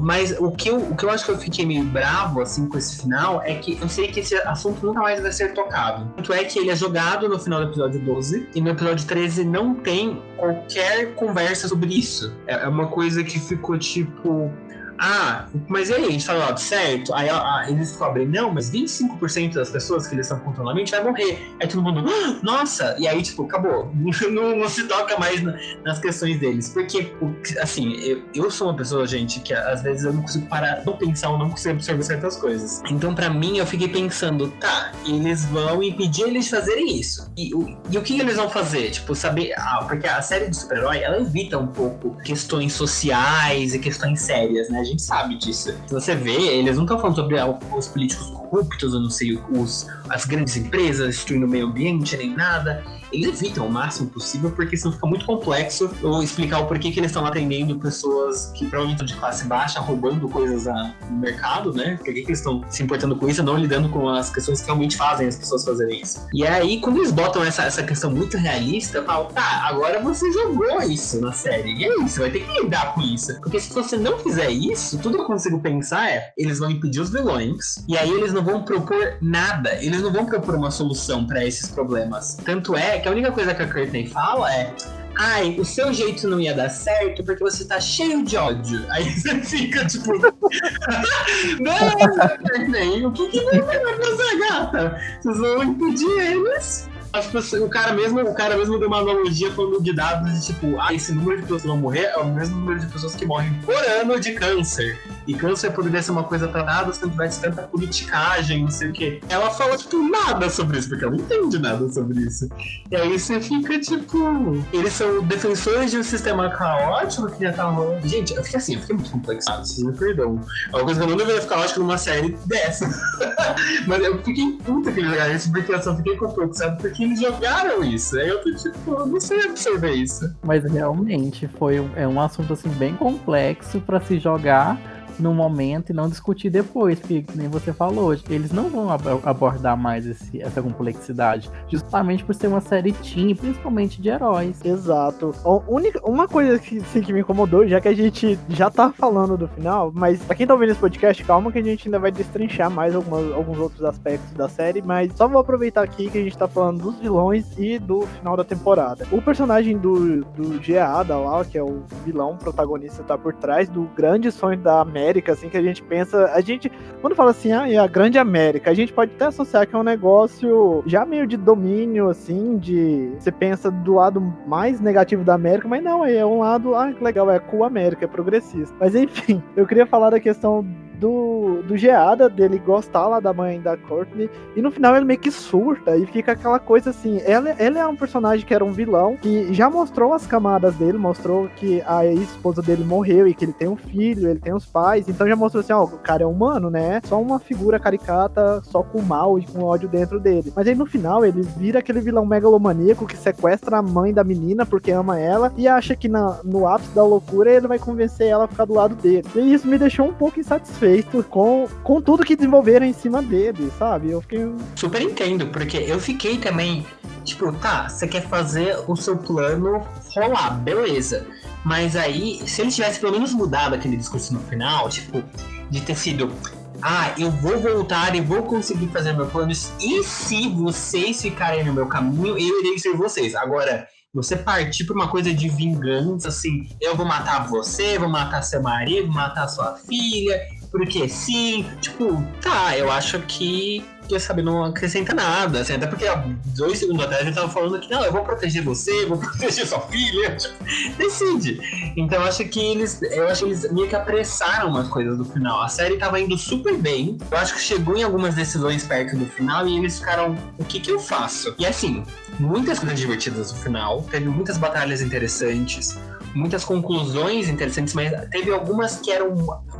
[0.00, 2.78] Mas o que, eu, o que eu acho que eu fiquei meio bravo, assim, com
[2.78, 6.10] esse final, é que eu sei que esse assunto nunca mais vai ser tocado.
[6.16, 9.44] Tanto é que ele é jogado no final do episódio 12, e no episódio 13
[9.44, 12.34] não tem qualquer conversa sobre isso.
[12.46, 14.50] É, é uma coisa que ficou, tipo
[14.98, 17.14] ah, mas e aí, a gente tá do lado certo?
[17.14, 17.28] Aí
[17.68, 21.38] eles descobrem, não, mas 25% das pessoas que eles estão contando a mente vai morrer.
[21.60, 22.96] Aí todo mundo, ah, nossa!
[22.98, 23.92] E aí, tipo, acabou.
[24.28, 26.68] Não, não se toca mais na, nas questões deles.
[26.68, 27.12] Porque,
[27.60, 30.96] assim, eu, eu sou uma pessoa, gente, que às vezes eu não consigo parar, não
[30.96, 32.82] pensar ou não consigo absorver certas coisas.
[32.90, 37.30] Então, pra mim, eu fiquei pensando, tá, eles vão impedir eles de fazerem isso.
[37.36, 38.90] E, o, e o que eles vão fazer?
[38.90, 39.52] Tipo, saber.
[39.56, 44.68] Ah, porque a série de super-herói, ela evita um pouco questões sociais e questões sérias,
[44.68, 44.82] né?
[44.88, 45.72] Gente sabe disso.
[45.86, 47.36] Se você vê, eles não estão falando sobre
[47.76, 52.34] os políticos corruptos, eu não sei, os, as grandes empresas destruindo o meio ambiente, nem
[52.34, 56.90] nada eles evitam o máximo possível, porque senão fica muito complexo eu explicar o porquê
[56.90, 60.64] que eles estão atendendo pessoas que provavelmente são de classe baixa, roubando coisas
[61.10, 61.96] no mercado, né?
[61.96, 64.66] Por que, que eles estão se importando com isso, não lidando com as questões que
[64.66, 66.26] realmente fazem as pessoas fazerem isso.
[66.32, 70.30] E aí, quando eles botam essa, essa questão muito realista, eu falo, tá, agora você
[70.32, 71.74] jogou isso na série.
[71.74, 73.38] E é isso, vai ter que lidar com isso.
[73.40, 77.00] Porque se você não fizer isso, tudo que eu consigo pensar é, eles vão impedir
[77.00, 81.26] os vilões, e aí eles não vão propor nada, eles não vão propor uma solução
[81.26, 82.36] para esses problemas.
[82.44, 84.74] Tanto é que a única coisa que a Courtney fala é
[85.16, 88.84] ai, o seu jeito não ia dar certo porque você tá cheio de ódio.
[88.90, 90.12] Aí você fica tipo.
[91.60, 93.60] não, Courtney, o que, que vai
[93.96, 95.00] fazer, gata?
[95.20, 99.50] Vocês vão impedir eles Acho que o cara mesmo, o cara mesmo deu uma analogia
[99.52, 102.26] falando de dados de tipo, ah, esse número de pessoas que vão morrer é o
[102.26, 104.98] mesmo número de pessoas que morrem por ano de câncer.
[105.28, 108.92] E câncer poderia ser uma coisa tratada se não tivesse tanta politicagem, não sei o
[108.92, 109.20] quê.
[109.28, 112.48] Ela fala, tipo, nada sobre isso, porque ela não entende nada sobre isso.
[112.90, 117.64] E aí você fica, tipo, eles são defensores de um sistema caótico que já tá
[117.64, 118.08] rolando.
[118.08, 120.40] Gente, eu fiquei assim, eu fiquei muito complexado, vocês me perdão.
[120.72, 122.88] É uma coisa que eu não deveria ficar caótico numa série dessa.
[123.86, 127.04] Mas eu fiquei puta que eles jogaram isso, porque eu só fiquei complexado, porque que
[127.04, 128.18] eles jogaram isso.
[128.18, 130.28] Aí eu tô tipo, eu não sei absorver isso.
[130.42, 134.78] Mas realmente foi um, é um assunto assim bem complexo para se jogar
[135.18, 139.76] no momento e não discutir depois, porque nem você falou, eles não vão ab abordar
[139.76, 144.60] mais esse, essa complexidade, justamente por ser uma série teen, principalmente de heróis.
[144.64, 145.34] Exato.
[145.66, 149.36] Única, uma coisa que, assim, que me incomodou, já que a gente já tá falando
[149.36, 152.10] do final, mas pra quem tá ouvindo esse podcast, calma que a gente ainda vai
[152.10, 156.22] destrinchar mais algumas, alguns outros aspectos da série, mas só vou aproveitar aqui que a
[156.22, 159.06] gente tá falando dos vilões e do final da temporada.
[159.10, 163.82] O personagem do, do Geada lá, que é o vilão protagonista, tá por trás do
[163.96, 166.30] grande sonho da América América, assim, que a gente pensa.
[166.32, 169.66] A gente, quando fala assim, ah, é a grande América, a gente pode até associar
[169.66, 173.10] que é um negócio já meio de domínio, assim, de.
[173.18, 177.02] Você pensa do lado mais negativo da América, mas não, é um lado, ah, que
[177.02, 178.74] legal, é cool América, é progressista.
[178.78, 180.66] Mas enfim, eu queria falar da questão
[180.98, 185.18] do, do Geada, dele gostar lá da mãe da Courtney, e no final ele meio
[185.18, 187.20] que surta e fica aquela coisa assim.
[187.24, 190.98] Ela, ela é um personagem que era um vilão, que já mostrou as camadas dele,
[190.98, 194.66] mostrou que a esposa dele morreu e que ele tem um filho, ele tem os
[194.66, 197.00] pais, então já mostrou assim: ó, o cara é humano, né?
[197.04, 200.52] Só uma figura caricata, só com mal e com ódio dentro dele.
[200.54, 204.66] Mas aí no final ele vira aquele vilão megalomaníaco que sequestra a mãe da menina
[204.66, 208.44] porque ama ela e acha que na, no ápice da loucura ele vai convencer ela
[208.44, 209.24] a ficar do lado dele.
[209.36, 213.22] E isso me deixou um pouco insatisfeito feito com, com tudo que desenvolveram em cima
[213.22, 214.10] dele, sabe?
[214.10, 214.50] Eu fiquei.
[214.74, 216.86] Super entendo, porque eu fiquei também,
[217.24, 221.26] tipo, tá, você quer fazer o seu plano rolar, beleza.
[221.62, 225.22] Mas aí, se ele tivesse pelo menos mudado aquele discurso no final, tipo,
[225.70, 226.32] de ter sido.
[226.80, 229.52] Ah, eu vou voltar e vou conseguir fazer meu plano.
[229.52, 233.34] E se vocês ficarem no meu caminho, eu irei ser vocês.
[233.34, 238.42] Agora, você partir pra uma coisa de vingança, assim, eu vou matar você, vou matar
[238.42, 244.40] seu marido, vou matar sua filha, porque sim, tipo, tá, eu acho que que sabe,
[244.40, 246.24] não acrescenta nada, assim, até porque há
[246.56, 249.80] dois segundos atrás gente tava falando que não, eu vou proteger você, vou proteger sua
[249.82, 250.34] filha.
[250.34, 250.54] Tipo,
[250.96, 251.60] decide.
[251.96, 253.02] Então eu acho que eles.
[253.02, 255.60] Eu acho que eles meio que apressaram umas coisas do final.
[255.60, 257.18] A série tava indo super bem.
[257.30, 260.34] Eu acho que chegou em algumas decisões perto do final e eles ficaram.
[260.56, 261.54] O que que eu faço?
[261.58, 262.02] E assim,
[262.38, 265.98] muitas coisas divertidas no final, teve muitas batalhas interessantes
[266.34, 269.34] muitas conclusões interessantes, mas teve algumas que eram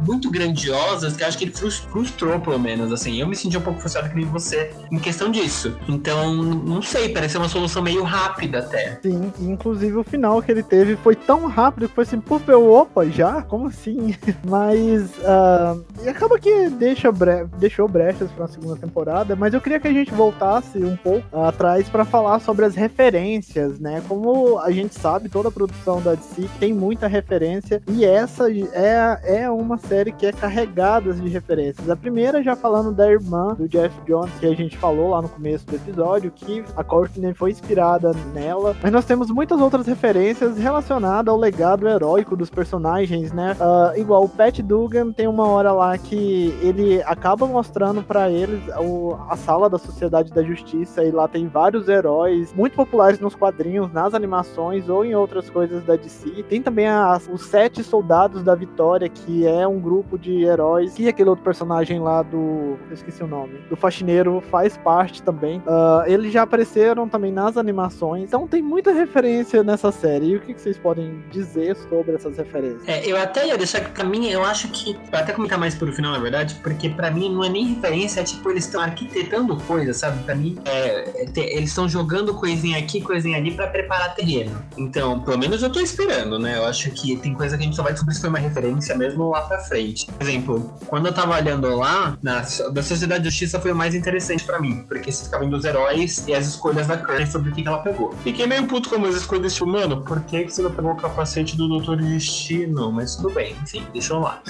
[0.07, 3.21] muito grandiosas que acho que ele frustrou, pelo menos, assim.
[3.21, 5.77] Eu me senti um pouco frustrado que nem você em questão disso.
[5.89, 8.99] Então, não sei, pareceu uma solução meio rápida até.
[9.03, 12.71] Sim, inclusive o final que ele teve foi tão rápido que foi assim, puf, eu,
[12.71, 13.43] opa, já?
[13.43, 14.15] Como assim?
[14.45, 19.81] Mas, uh, e acaba que deixa bre deixou brechas pra segunda temporada, mas eu queria
[19.81, 24.03] que a gente voltasse um pouco atrás para falar sobre as referências, né?
[24.09, 29.43] Como a gente sabe, toda a produção da DC tem muita referência e essa é,
[29.43, 31.89] é uma série que é carregada de referências.
[31.89, 35.29] A primeira já falando da irmã do Jeff Jones, que a gente falou lá no
[35.29, 40.59] começo do episódio, que a Courtney foi inspirada nela, mas nós temos muitas outras referências
[40.59, 43.57] relacionadas ao legado heróico dos personagens, né?
[43.59, 48.61] Uh, igual o Pat Dugan tem uma hora lá que ele acaba mostrando para eles
[48.79, 53.35] o, a sala da Sociedade da Justiça e lá tem vários heróis muito populares nos
[53.35, 56.28] quadrinhos, nas animações ou em outras coisas da DC.
[56.49, 61.09] Tem também a, os Sete Soldados da Vitória, que é um grupo de heróis, e
[61.09, 62.79] aquele outro personagem lá do.
[62.89, 63.59] Eu esqueci o nome.
[63.69, 65.59] Do Faxineiro faz parte também.
[65.61, 68.25] Uh, eles já apareceram também nas animações.
[68.25, 70.27] Então tem muita referência nessa série.
[70.27, 72.87] E o que, que vocês podem dizer sobre essas referências?
[72.87, 74.97] É, eu até ia deixar que pra mim, eu acho que.
[75.13, 78.21] Eu até comentar mais por final, na verdade, porque pra mim não é nem referência,
[78.21, 80.23] é tipo, eles estão arquitetando coisas, sabe?
[80.25, 84.63] Pra mim, é, é, eles estão jogando coisinha aqui, coisinha ali para preparar terreno.
[84.77, 86.57] Então, pelo menos eu tô esperando, né?
[86.57, 88.97] Eu acho que tem coisa que a gente só vai descobrir se foi uma referência
[88.97, 90.07] mesmo lá pra frente.
[90.07, 92.41] Por exemplo, quando eu tava olhando lá, na,
[92.73, 95.65] da Sociedade de Justiça foi o mais interessante para mim, porque você ficava vendo os
[95.65, 98.13] heróis e as escolhas da Courtney sobre o que, ela pegou.
[98.25, 101.57] Fiquei meio puto com as escolhas desse humano, por que, você não pegou o capacete
[101.57, 102.91] do Doutor Destino?
[102.91, 104.43] Mas tudo bem, enfim, deixa eu lá.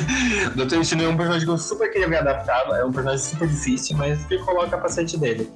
[0.54, 3.48] Doutor Destino é um personagem que eu super queria ver adaptado, é um personagem super
[3.48, 5.50] difícil, mas ficou lá o capacete dele.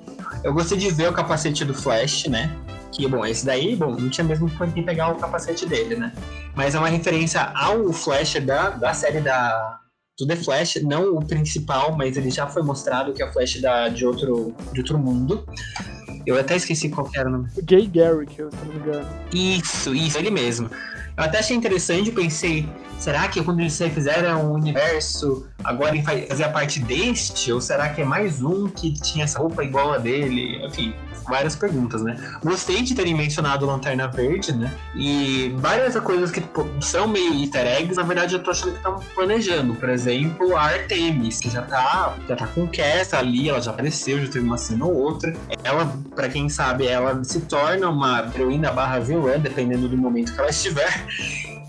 [0.45, 2.51] Eu gostei de ver o capacete do Flash, né?
[2.93, 6.13] Que, bom, esse daí, bom, não tinha mesmo por que pegar o capacete dele, né?
[6.55, 9.79] Mas é uma referência ao Flash da, da série da,
[10.19, 13.61] do The Flash, não o principal, mas ele já foi mostrado que é o Flash
[13.61, 15.47] da, de, outro, de outro mundo.
[16.27, 17.49] Eu até esqueci qual era o nome.
[17.69, 19.09] Jay Garrick, se não me engano.
[19.33, 20.69] Isso, isso, ele mesmo.
[21.17, 26.49] Eu até achei interessante, pensei, será que quando eles fizeram um universo, agora ele fazia
[26.49, 27.53] parte deste?
[27.53, 30.65] Ou será que é mais um que tinha essa roupa igual a dele?
[30.67, 30.95] Enfim,
[31.29, 32.17] várias perguntas, né?
[32.43, 34.73] Gostei de terem mencionado Lanterna Verde, né?
[34.95, 38.79] E várias coisas que pô, são meio easter eggs, na verdade eu tô achando que
[38.79, 39.75] estão planejando.
[39.75, 44.25] Por exemplo, a Artemis, que já tá, já tá com Cass ali, ela já apareceu,
[44.25, 45.35] já teve uma cena ou outra.
[45.63, 50.41] Ela, para quem sabe, ela se torna uma heroína barra vilã, dependendo do momento que
[50.41, 51.07] ela estiver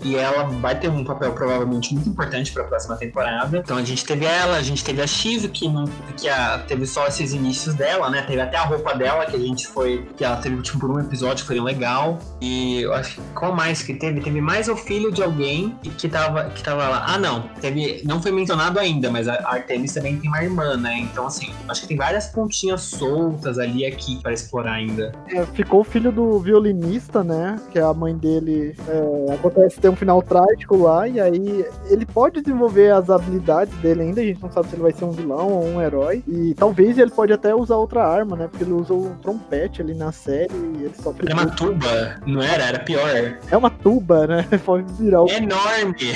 [0.02, 3.58] e ela vai ter um papel provavelmente muito importante para a próxima temporada.
[3.58, 5.84] Então a gente teve ela, a gente teve a Shiv que não
[6.16, 8.22] que a, teve só esses inícios dela, né?
[8.22, 11.00] Teve até a roupa dela que a gente foi que ela teve tipo por um
[11.00, 12.18] episódio foi legal.
[12.40, 14.20] E eu acho que qual mais que teve?
[14.20, 17.04] Teve mais o filho de alguém que tava que tava lá.
[17.06, 20.98] Ah, não, teve não foi mencionado ainda, mas a Artemis também tem uma irmã, né?
[21.00, 25.12] Então assim, acho que tem várias pontinhas soltas ali aqui para explorar ainda.
[25.28, 27.60] É, ficou o filho do violinista, né?
[27.70, 32.40] Que a mãe dele é, acontece ter um final trágico lá, e aí ele pode
[32.40, 35.48] desenvolver as habilidades dele ainda, a gente não sabe se ele vai ser um vilão
[35.52, 38.94] ou um herói, e talvez ele pode até usar outra arma, né, porque ele usa
[38.94, 41.14] o trompete ali na série e ele só...
[41.18, 42.64] Era uma tuba, não era?
[42.64, 43.38] Era pior.
[43.50, 45.28] É uma tuba, né, pode virar o...
[45.28, 46.14] É enorme!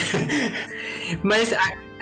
[1.22, 1.52] Mas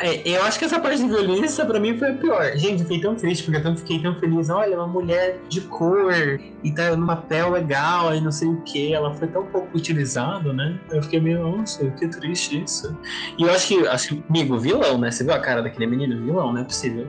[0.03, 2.57] é, eu acho que essa parte do violinista pra mim foi a pior.
[2.57, 4.51] Gente, eu fiquei tão triste, porque eu fiquei tão feliz.
[4.51, 6.13] Olha, uma mulher de cor
[6.65, 8.93] e tá no papel legal e não sei o que.
[8.93, 10.79] Ela foi tão pouco utilizada, né?
[10.91, 12.97] Eu fiquei meio, nossa, que triste isso.
[13.39, 15.11] E eu acho que, acho que, amigo, vilão, né?
[15.11, 16.21] Você viu a cara daquele menino?
[16.25, 17.07] Vilão, não é possível.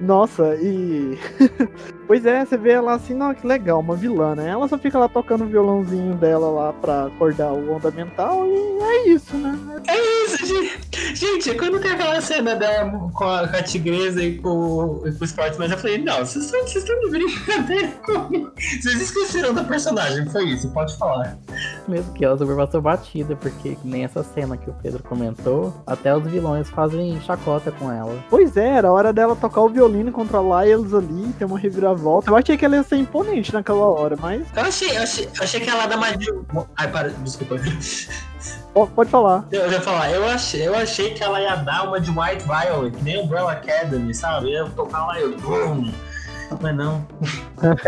[0.00, 1.18] Nossa, e.
[2.06, 4.50] pois é, você vê ela assim, não, que legal, uma vilã, né?
[4.50, 8.82] Ela só fica lá tocando o violãozinho dela lá pra acordar o onda mental e
[8.82, 9.58] é isso, né?
[9.86, 10.85] É isso, gente.
[11.14, 15.24] Gente, quando tem aquela cena dela com a, com a tigresa e com, e com
[15.24, 18.52] os portos, mas eu falei, não, vocês estão, de brincadeira comigo.
[18.56, 21.38] Vocês esqueceram da personagem, foi isso, pode falar.
[21.86, 26.16] Mesmo que ela super passou batida, porque nem essa cena que o Pedro comentou, até
[26.16, 28.24] os vilões fazem chacota com ela.
[28.30, 32.30] Pois é, era hora dela tocar o violino contra Lyles ali, tem uma reviravolta.
[32.30, 34.46] Eu achei que ela ia ser imponente naquela hora, mas.
[34.54, 36.32] Eu achei, eu achei, eu achei que ela ia dar mais de.
[36.76, 37.56] Ai, para, desculpa.
[38.84, 39.46] Pode falar.
[39.50, 43.02] Eu, ia falar, eu achei, eu achei que ela ia dar uma de White Violet,
[43.02, 44.52] nem Umbrella Academy, sabe?
[44.52, 45.36] Eu ia tocar lá e eu.
[46.60, 47.06] Mas não.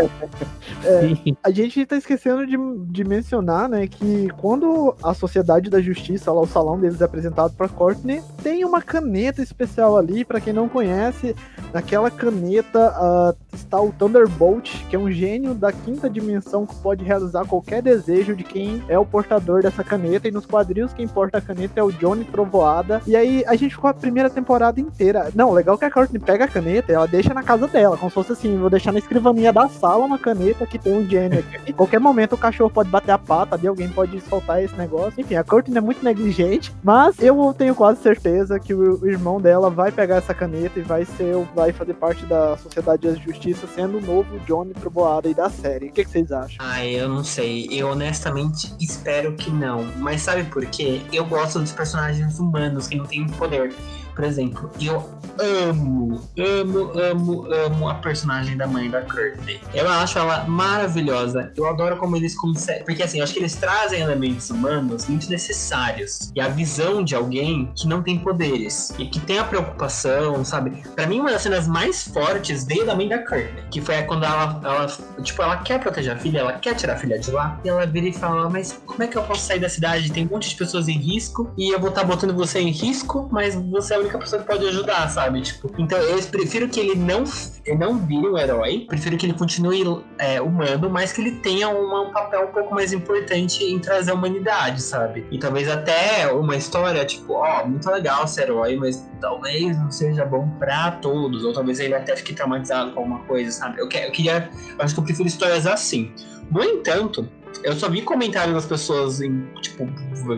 [0.83, 6.31] É, a gente tá esquecendo de, de mencionar, né, que quando a Sociedade da Justiça,
[6.31, 10.53] lá o salão deles é apresentado pra Courtney, tem uma caneta especial ali, para quem
[10.53, 11.35] não conhece,
[11.73, 17.03] naquela caneta uh, está o Thunderbolt, que é um gênio da quinta dimensão que pode
[17.03, 21.37] realizar qualquer desejo de quem é o portador dessa caneta, e nos quadrinhos quem porta
[21.37, 25.29] a caneta é o Johnny Trovoada, e aí a gente ficou a primeira temporada inteira.
[25.35, 28.09] Não, legal que a Courtney pega a caneta e ela deixa na casa dela, como
[28.09, 31.39] se fosse assim, vou deixar na escrivaninha da sala uma caneta que tem um gênio
[31.39, 31.59] aqui.
[31.71, 35.19] Em qualquer momento o cachorro pode bater a pata ali, alguém pode soltar esse negócio.
[35.19, 39.69] Enfim, a Courtney é muito negligente, mas eu tenho quase certeza que o, irmão dela
[39.69, 43.97] vai pegar essa caneta e vai ser, vai fazer parte da Sociedade da Justiça, sendo
[43.97, 45.87] o novo Johnny Trovoada aí da série.
[45.87, 46.55] O que, que vocês acham?
[46.57, 47.67] Ah, eu não sei.
[47.69, 49.83] Eu honestamente espero que não.
[49.97, 51.01] Mas sabe por quê?
[51.11, 53.75] Eu gosto dos personagens humanos que não têm poder.
[54.19, 59.61] Por exemplo, eu amo, amo, amo, amo a personagem da mãe da Courtney.
[59.73, 61.53] Eu acho ela maravilhosa.
[61.55, 62.83] Eu adoro como eles conseguem.
[62.83, 66.33] Porque assim, eu acho que eles trazem elementos humanos muito necessários.
[66.35, 68.93] E a visão de alguém que não tem poderes.
[68.99, 70.83] E que tem a preocupação, sabe?
[70.95, 73.63] Pra mim, uma das cenas mais fortes veio da mãe da Courtney.
[73.71, 74.87] Que foi quando ela, ela,
[75.21, 77.57] tipo, ela quer proteger a filha, ela quer tirar a filha de lá.
[77.63, 80.11] E ela vira e fala: Mas como é que eu posso sair da cidade?
[80.11, 81.53] Tem um monte de pessoas em risco.
[81.57, 84.41] E eu vou estar tá botando você em risco, mas você é a única pessoa
[84.41, 85.41] que pode ajudar, sabe?
[85.41, 87.23] Tipo, então eu prefiro que ele não,
[87.65, 91.69] ele não vire um herói, prefiro que ele continue é, humano, mas que ele tenha
[91.69, 95.25] uma, um papel um pouco mais importante em trazer a humanidade, sabe?
[95.31, 100.25] E talvez até uma história, tipo, ó, muito legal ser herói, mas talvez não seja
[100.25, 103.79] bom pra todos, ou talvez ele até fique traumatizado com alguma coisa, sabe?
[103.79, 106.11] Eu, que, eu queria, eu acho que eu prefiro histórias assim.
[106.49, 107.29] No entanto,
[107.63, 109.87] eu só vi comentários das pessoas em, tipo,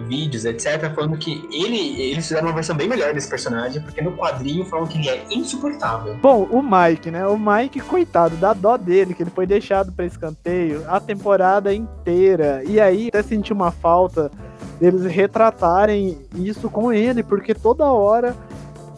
[0.07, 4.13] vídeos, etc., falando que ele, eles fizeram uma versão bem melhor desse personagem, porque no
[4.13, 6.15] quadrinho falam que ele é insuportável.
[6.21, 7.27] Bom, o Mike, né?
[7.27, 12.63] O Mike, coitado, dá dó dele, que ele foi deixado para escanteio a temporada inteira.
[12.65, 14.31] E aí, até senti uma falta
[14.79, 18.35] deles retratarem isso com ele, porque toda hora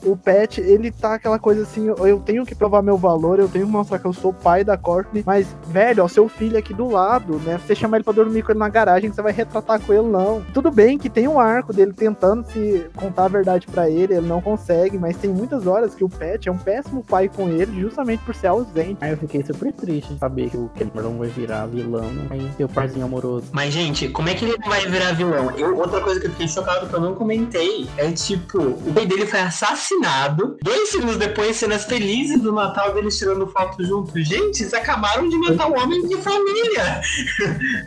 [0.05, 3.65] o Pet, ele tá aquela coisa assim, eu tenho que provar meu valor, eu tenho
[3.65, 6.89] que mostrar que eu sou pai da Courtney, mas, velho, ó, seu filho aqui do
[6.89, 7.57] lado, né?
[7.57, 10.43] Você chama ele pra dormir com ele na garagem, você vai retratar com ele, não.
[10.53, 14.27] Tudo bem que tem um arco dele tentando se contar a verdade para ele, ele
[14.27, 17.79] não consegue, mas tem muitas horas que o Pet é um péssimo pai com ele,
[17.79, 18.97] justamente por ser ausente.
[19.01, 22.65] Aí eu fiquei super triste de saber que o Cameron vai virar vilão, aí tem
[22.65, 23.47] o parzinho amoroso.
[23.51, 25.51] Mas, gente, como é que ele vai virar vilão?
[25.57, 29.05] Eu, outra coisa que eu fiquei chocado que eu não comentei é, tipo, o pai
[29.05, 30.57] dele foi assassinado assassinado.
[30.61, 34.17] Dois segundos depois, cenas felizes do Natal deles tirando foto junto.
[34.21, 37.01] Gente, eles acabaram de matar um homem de família.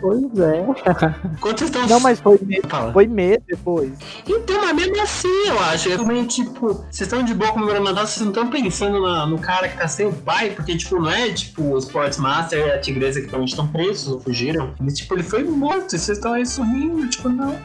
[0.00, 0.64] Pois é.
[1.40, 1.86] Quanto vocês estão.
[1.86, 3.92] Não, mas foi mês, foi mês depois.
[4.26, 5.88] Então, mas mesmo assim, eu acho.
[5.88, 9.38] Eu também, tipo, vocês estão de boa comemorando Natal, vocês não estão pensando na, no
[9.38, 12.78] cara que tá sem o pai, porque, tipo, não é tipo o Sportsmaster e a
[12.78, 14.72] tigresa que provavelmente estão presos ou fugiram.
[14.78, 17.56] Mas, tipo, ele foi morto e vocês estão aí sorrindo, tipo, não.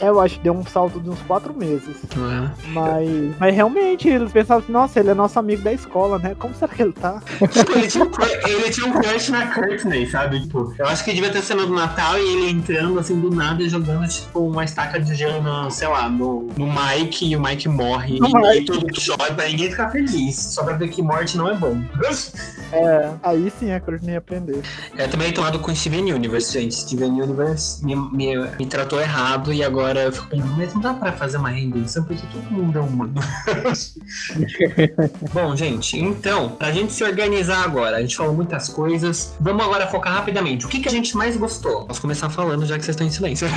[0.00, 1.96] É, eu acho que deu um salto de uns quatro meses.
[2.12, 2.68] É.
[2.68, 6.34] Mas, mas realmente realmente, eles pensavam assim, nossa, ele é nosso amigo da escola, né?
[6.38, 7.22] Como será que ele tá?
[7.50, 8.10] Tipo, ele, tinha,
[8.46, 10.40] ele tinha um crush na Courtney, sabe?
[10.40, 13.62] Tipo, eu acho que devia ter cena do Natal e ele entrando assim do nada
[13.62, 17.40] e jogando, tipo, uma estaca de gelo no, sei lá, no, no Mike e o
[17.40, 18.18] Mike morre.
[18.18, 18.66] No e Mike.
[18.66, 20.36] todo mundo chora pra ninguém ficar feliz.
[20.36, 21.80] Só pra ver que morte não é bom.
[22.72, 24.62] É, aí sim a Courtney ia aprender.
[24.96, 26.76] É também tomado com Steven Universe, gente.
[26.76, 30.94] Steven Universe me, me, me tratou errado e agora eu fico pensando, mas não dá
[30.94, 33.14] pra fazer uma redenção porque todo mundo é humano.
[35.32, 39.34] Bom, gente, então, pra gente se organizar agora, a gente falou muitas coisas.
[39.40, 40.66] Vamos agora focar rapidamente.
[40.66, 41.86] O que, que a gente mais gostou?
[41.86, 43.48] Posso começar falando já que vocês estão em silêncio.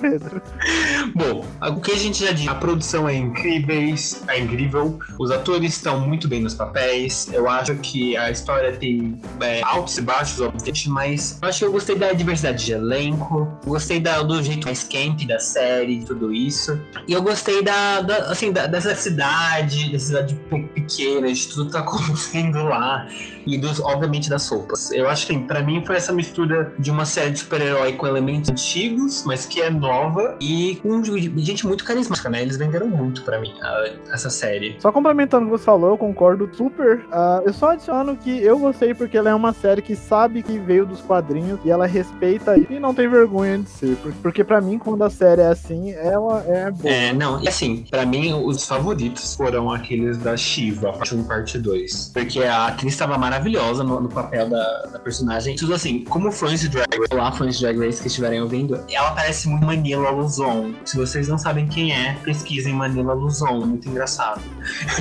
[0.00, 0.42] Pedro.
[1.14, 3.94] Bom, o que a gente já disse, a produção é incrível,
[4.28, 4.98] é incrível.
[5.18, 7.28] Os atores estão muito bem nos papéis.
[7.32, 11.64] Eu acho que a história tem é, altos e baixos, obviamente, mas eu acho que
[11.64, 13.48] eu gostei da diversidade de elenco.
[13.64, 16.80] Gostei da, do jeito mais camp da série, tudo isso.
[17.06, 20.34] E eu gostei da, da assim, da, dessa cidade, dessa cidade
[20.74, 23.06] pequena, de tudo que tá acontecendo lá.
[23.46, 24.90] E dos, obviamente das roupas.
[24.92, 28.50] Eu acho que para mim foi essa mistura de uma série de super-herói com elementos
[28.50, 32.42] antigos, mas que é nova, e com gente muito carismática, né?
[32.42, 34.76] Eles venderam muito para mim a, essa série.
[34.80, 36.98] Só complementando o que você falou, eu concordo super.
[37.06, 40.58] Uh, eu só adiciono que eu gostei porque ela é uma série que sabe que
[40.58, 43.96] veio dos quadrinhos e ela respeita e não tem vergonha de ser.
[44.22, 46.92] Porque para mim, quando a série é assim, ela é boa.
[46.92, 51.24] É, não, e assim, pra mim, os favoritos foram aqueles da Shiva, parte 1 e
[51.24, 52.10] parte 2.
[52.14, 55.56] Porque a atriz tava maravilhosa no, no papel da, da personagem.
[55.56, 58.80] Tudo assim, como fãs de Drag Race, lá fãs de Drag Race que estiverem ouvindo,
[58.90, 60.72] ela parece muito Manila Luzon.
[60.84, 64.40] Se vocês não sabem quem é, pesquisem Manila Luzon, muito engraçado.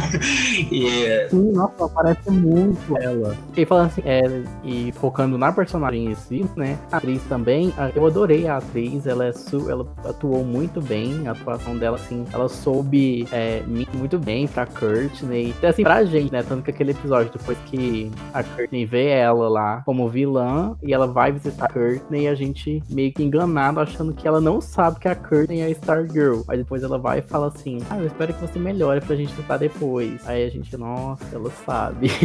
[0.72, 3.38] e Sim, nossa, ela parece muito ela.
[3.56, 6.78] E falando assim, é, e focando na personagem em si, né?
[6.92, 11.32] A atriz também, eu adorei a atriz, ela, é su, ela atuou muito bem, a
[11.32, 15.50] atuação dela, assim, ela soube é, muito bem pra Courtney.
[15.58, 16.44] Então, assim, pra gente, né?
[16.44, 21.08] Tanto que aquele episódio, depois que a Courtney vê ela lá como vilã, e ela
[21.08, 25.00] vai visitar a Courtney, e a gente meio que enganado, achando que ela não sabe
[25.00, 26.42] que a Courtney é a Stargirl.
[26.48, 29.34] Aí depois ela vai e fala assim, ah, eu espero que você melhore pra gente
[29.34, 30.28] tentar depois.
[30.28, 32.10] Aí a gente, nossa, ela sabe.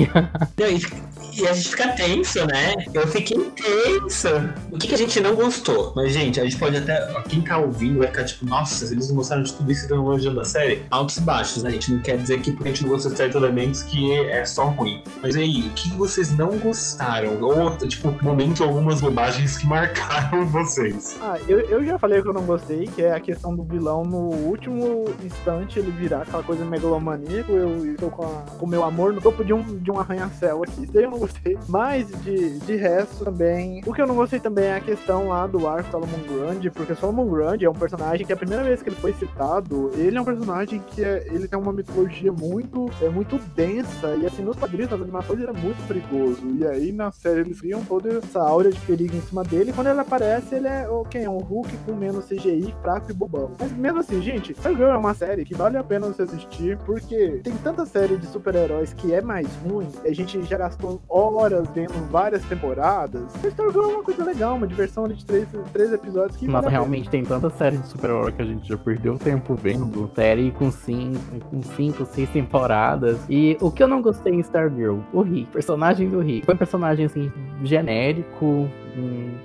[1.34, 2.74] E, a gente fica tenso, né?
[2.93, 4.28] Eu fiquei tenso.
[4.70, 5.93] O que, que a gente não gostou?
[5.97, 7.01] Mas, gente, a gente pode até.
[7.28, 10.41] Quem tá ouvindo vai ficar tipo, nossa, eles não gostaram de tudo isso e elogiando
[10.41, 10.83] a série.
[10.91, 11.70] Altos e baixos, né?
[11.70, 14.12] A gente não quer dizer que porque a gente não gostou de certos elementos que
[14.28, 15.03] é só ruim.
[15.22, 17.41] Mas aí, o que vocês não gostaram?
[17.41, 21.16] Ou, tipo, momento algumas bobagens que marcaram vocês.
[21.22, 24.03] Ah, eu, eu já falei que eu não gostei, que é a questão do vilão
[24.05, 27.53] no último instante ele virar aquela coisa megalomaníaco.
[27.53, 30.62] Eu estou com a- com o meu amor no topo de um, de um arranha-céu
[30.62, 30.85] aqui.
[30.85, 31.59] Isso eu não gostei.
[31.68, 33.83] Mas de, de resto também.
[33.87, 36.95] O que eu não gostei também é a questão lá do arco Solomon Grundy, porque
[36.95, 40.20] Solomon Grundy é um personagem que a primeira vez que ele foi citado, ele é
[40.20, 44.14] um personagem que é- ele tem uma mitologia muito, é muito densa.
[44.16, 46.40] E assim, nos quadrinhos, nas animações, ele é muito perigoso.
[46.58, 49.70] E aí na série eles criam toda essa aura de perigo em cima dele.
[49.70, 51.28] E quando ele aparece, ele é o quem?
[51.28, 53.52] Um Hulk com menos CGI, fraco e bobão.
[53.58, 57.40] Mas mesmo assim, gente, Stargirl é uma série que vale a pena você assistir, porque
[57.44, 59.88] tem tanta série de super-heróis que é mais ruim.
[60.04, 63.22] A gente já gastou horas vendo várias temporadas.
[63.44, 66.72] Stargirl é uma coisa legal, uma diversão ali de três, três episódios que Nossa, vale
[66.72, 70.10] realmente tem tanta série de super-herói que a gente já perdeu tempo vendo.
[70.14, 71.18] Série com cinco,
[71.50, 73.18] com cinco, seis temporadas.
[73.28, 76.44] E o que eu não gostei em Stargirl, o Rick, personagem do Rick.
[76.46, 77.32] Foi um personagem assim,
[77.62, 78.68] genérico.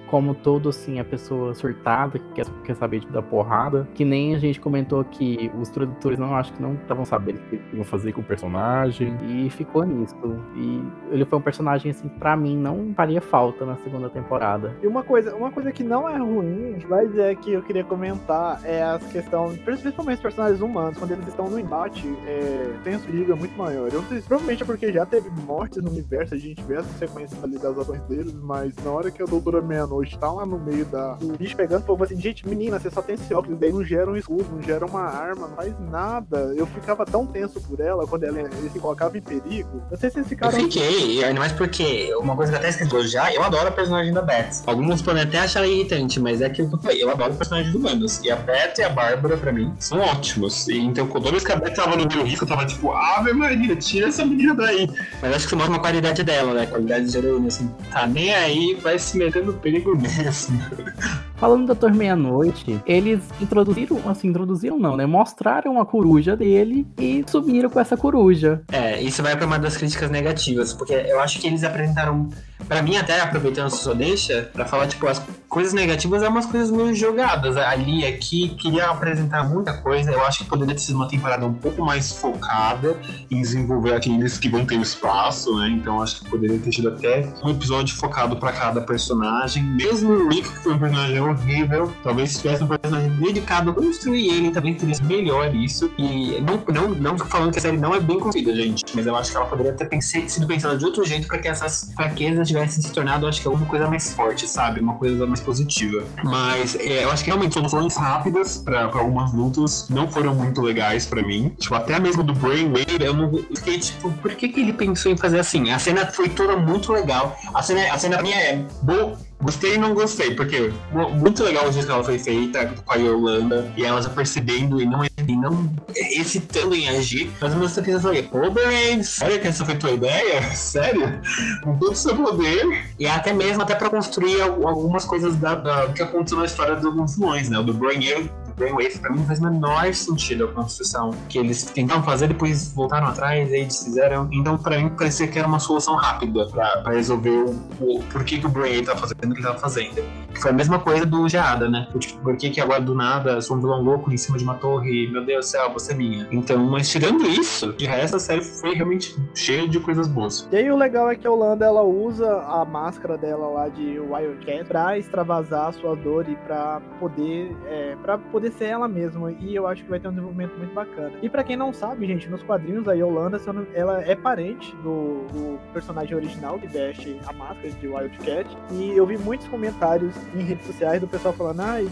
[0.08, 3.88] Como todo, assim, a pessoa surtada que quer, quer saber de dar porrada.
[3.94, 7.42] Que nem a gente comentou que os produtores não acho que não estavam sabendo o
[7.50, 9.16] que iam fazer com o personagem.
[9.28, 10.16] E ficou nisso.
[10.56, 14.76] E ele foi um personagem, assim, pra mim, não faria falta na segunda temporada.
[14.82, 18.60] E uma coisa, uma coisa que não é ruim, mas é que eu queria comentar,
[18.64, 23.06] é a questão, principalmente os personagens humanos, quando eles estão no embate, é, tem esse
[23.06, 23.88] perigo muito maior.
[23.92, 26.76] Eu não sei, se- provavelmente é porque já teve mortes no universo, a gente vê
[26.76, 30.46] essa sequência ali das ações deles, mas na hora que a Doutora Meia-Noite tá lá
[30.46, 33.60] no meio da, do bicho pegando, povo assim, gente, menina, você só tem esse óculos,
[33.60, 36.54] daí não gera um escudo, não gera uma arma, não faz nada.
[36.56, 39.82] Eu ficava tão tenso por ela quando ela, ele se colocava em perigo.
[39.92, 40.54] Eu sei se vocês Eu ficaram.
[40.60, 44.14] fiquei, ainda mais porque uma coisa que eu até esqueci já, eu adoro a personagem
[44.14, 44.64] da Beth.
[44.66, 47.78] Alguns podem até achar ela irritante, mas é aquilo que eu falei, eu adoro do
[47.78, 48.22] humanos.
[48.24, 50.68] E a Beth e a Bárbara, pra mim, são ótimos.
[50.68, 53.34] E, então, toda vez que a Beth tava no meu risco, eu tava tipo, Ave
[53.34, 54.88] Maria, tira essa menina daí.
[55.22, 56.66] Mas acho que isso mostra uma qualidade dela, né?
[56.66, 60.60] Qualidade de heroína, assim, tá nem aí, vai se meter no perigo mesmo.
[61.38, 65.06] Falando do Doutor Meia-Noite, eles introduziram, assim, introduziram não, né?
[65.06, 68.62] Mostraram a coruja dele e sumiram com essa coruja.
[68.72, 72.28] É, isso vai pra uma das críticas negativas, porque eu acho que eles apresentaram,
[72.68, 76.72] pra mim até aproveitando só deixa, pra falar, tipo, as coisas negativas é umas coisas
[76.72, 81.08] meio jogadas ali, aqui, queria apresentar muita coisa, eu acho que poderia ter sido uma
[81.08, 82.98] temporada um pouco mais focada
[83.30, 87.32] em desenvolver aqueles que vão ter espaço, né, então acho que poderia ter tido até
[87.44, 92.32] um episódio focado pra cada personagem, mesmo o Rick, que foi um personagem horrível, talvez
[92.32, 96.90] se tivesse um personagem dedicado a construir ele, também teria melhor isso, e não, não,
[96.96, 99.46] não falando que a série não é bem construída, gente, mas eu acho que ela
[99.46, 103.28] poderia ter pense- sido pensada de outro jeito pra que essas fraquezas tivessem se tornado,
[103.28, 104.80] acho que alguma coisa mais forte, sabe?
[104.80, 106.04] Uma coisa mais positiva.
[106.24, 111.06] Mas é, eu acho que realmente soluções rápidas pra algumas lutas não foram muito legais
[111.06, 111.50] pra mim.
[111.58, 115.18] Tipo, até mesmo do Brainwave, eu não fiquei tipo, por que, que ele pensou em
[115.18, 115.72] fazer assim?
[115.72, 117.38] A cena foi toda muito legal.
[117.54, 119.18] A cena, a cena mim é boa.
[119.40, 122.92] Gostei e não gostei, porque mu- muito legal o jeito que ela foi feita com
[122.92, 127.32] a Yolanda e ela já percebendo e não, e não hesitando em agir.
[127.40, 130.42] Mas ao mesmo tempo falei, pô, Brain, sério que essa foi tua ideia?
[130.56, 131.22] Sério?
[131.64, 132.84] Com todo o seu poder.
[133.00, 136.76] E até mesmo até pra construir al- algumas coisas da, da- que aconteceu na história
[136.76, 137.60] dos vilões, né?
[137.60, 141.64] O do Brainwave, Brainwave pra mim não faz o menor sentido a construção que eles
[141.64, 144.28] tentaram fazer, depois voltaram atrás e aí desfizeram.
[144.32, 148.24] Então pra mim parecia que era uma solução rápida pra, pra resolver o, o por
[148.24, 150.04] que, que o Brainwave tava fazendo o que ele tava fazendo.
[150.34, 151.88] Que foi a mesma coisa do Geada, né?
[152.00, 154.56] Tipo, por que, que agora do nada sou um vilão louco em cima de uma
[154.56, 156.28] torre, meu Deus do céu, você é minha.
[156.32, 160.48] Então, mas tirando isso, de resto a série foi realmente cheia de coisas boas.
[160.52, 164.00] E aí o legal é que a Holanda ela usa a máscara dela lá de
[164.00, 169.32] Wildcat pra extravasar a sua dor e pra poder, é, pra poder ser ela mesma.
[169.32, 171.14] E eu acho que vai ter um desenvolvimento muito bacana.
[171.22, 173.40] E para quem não sabe, gente, nos quadrinhos a Yolanda,
[173.74, 178.58] ela é parente do, do personagem original que veste a máscara de Wildcat.
[178.72, 181.88] E eu vi muitos comentários em redes sociais do pessoal falando, ai,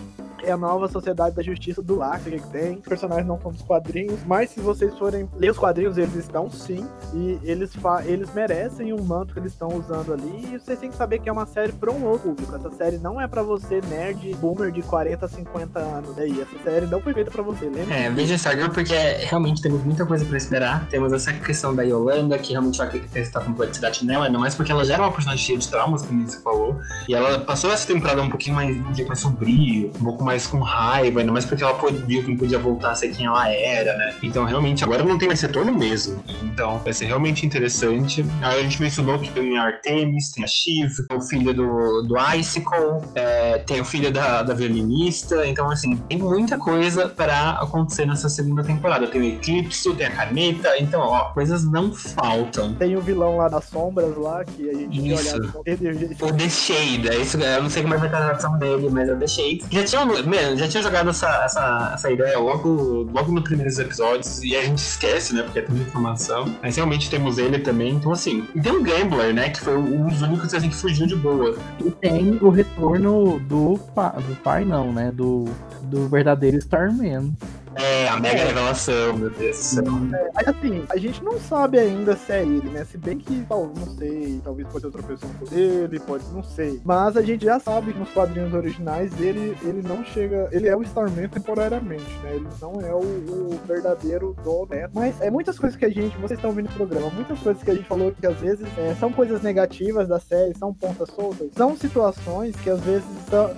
[0.45, 2.77] é a nova Sociedade da Justiça do Lacre que tem.
[2.77, 6.49] Os personagens não são dos quadrinhos, mas se vocês forem ler os quadrinhos, eles estão
[6.49, 6.87] sim.
[7.13, 7.73] E eles,
[8.05, 10.53] eles merecem o manto que eles estão usando ali.
[10.53, 12.55] E vocês têm que saber que é uma série para um outro público.
[12.55, 16.17] Essa série não é para você, nerd, boomer de 40, 50 anos.
[16.17, 17.93] Aí, essa série não foi feita para você, lembra?
[17.93, 20.87] É, veja Stargirl porque realmente temos muita coisa para esperar.
[20.89, 24.71] Temos essa questão da Yolanda, que realmente vai testar a complexidade nela, ainda mais porque
[24.71, 26.79] ela já era uma personagem cheia de traumas, como você falou.
[27.07, 30.47] E ela passou essa temporada um pouquinho mais, um dia mais sombrio, um pouco mais
[30.47, 31.75] com raiva, ainda mais porque ela
[32.05, 34.15] viu que não podia voltar a ser quem ela era, né?
[34.21, 36.23] Então, realmente, agora não tem mais retorno mesmo.
[36.43, 38.25] Então, vai ser realmente interessante.
[38.41, 42.03] Aí a gente mencionou que tem a Artemis, tem a Shiv, tem o filho do,
[42.03, 45.45] do Icicle, é, tem o filho da, da violinista.
[45.47, 49.07] Então, assim, tem muita coisa para acontecer nessa segunda temporada.
[49.07, 50.77] Tem o Eclipse, tem a Caneta.
[50.77, 52.73] Então, ó, coisas não faltam.
[52.73, 55.35] Tem o vilão lá das sombras lá, que a gente Isso.
[55.35, 55.55] olhar.
[55.55, 57.09] O The Shade.
[57.09, 59.13] É isso, eu não sei como é que vai estar a tradução dele, mas é
[59.13, 59.63] o The Shade.
[59.71, 64.43] Já tinha, mesmo, já tinha jogado essa, essa, essa ideia logo, logo nos primeiros episódios
[64.43, 65.43] e a gente esquece, né?
[65.43, 66.53] Porque é tanta informação.
[66.61, 67.93] Mas realmente temos ele também.
[67.93, 69.49] Então, assim, e tem o Gambler, né?
[69.49, 71.55] Que foi um dos únicos assim, que fugiu de boa.
[71.83, 75.11] E tem o retorno do, pa, do pai, não, né?
[75.11, 75.45] Do,
[75.83, 76.24] do verdadeiro
[76.61, 77.37] Starman.
[77.75, 78.45] É, a mega é.
[78.47, 79.83] revelação, meu Deus do céu.
[80.37, 82.85] É, assim, a gente não sabe ainda se é ele, né?
[82.85, 86.43] Se bem que, tal, não sei, talvez pode ter outra pessoa por ele, pode, não
[86.43, 86.81] sei.
[86.83, 90.47] Mas a gente já sabe que nos quadrinhos originais ele, ele não chega.
[90.51, 92.35] Ele é o Starman temporariamente, né?
[92.35, 94.91] Ele não é o, o verdadeiro do Neto.
[94.93, 97.71] Mas é muitas coisas que a gente, vocês estão vendo no programa, muitas coisas que
[97.71, 101.49] a gente falou que às vezes é, são coisas negativas da série, são pontas soltas,
[101.55, 103.05] são situações que às vezes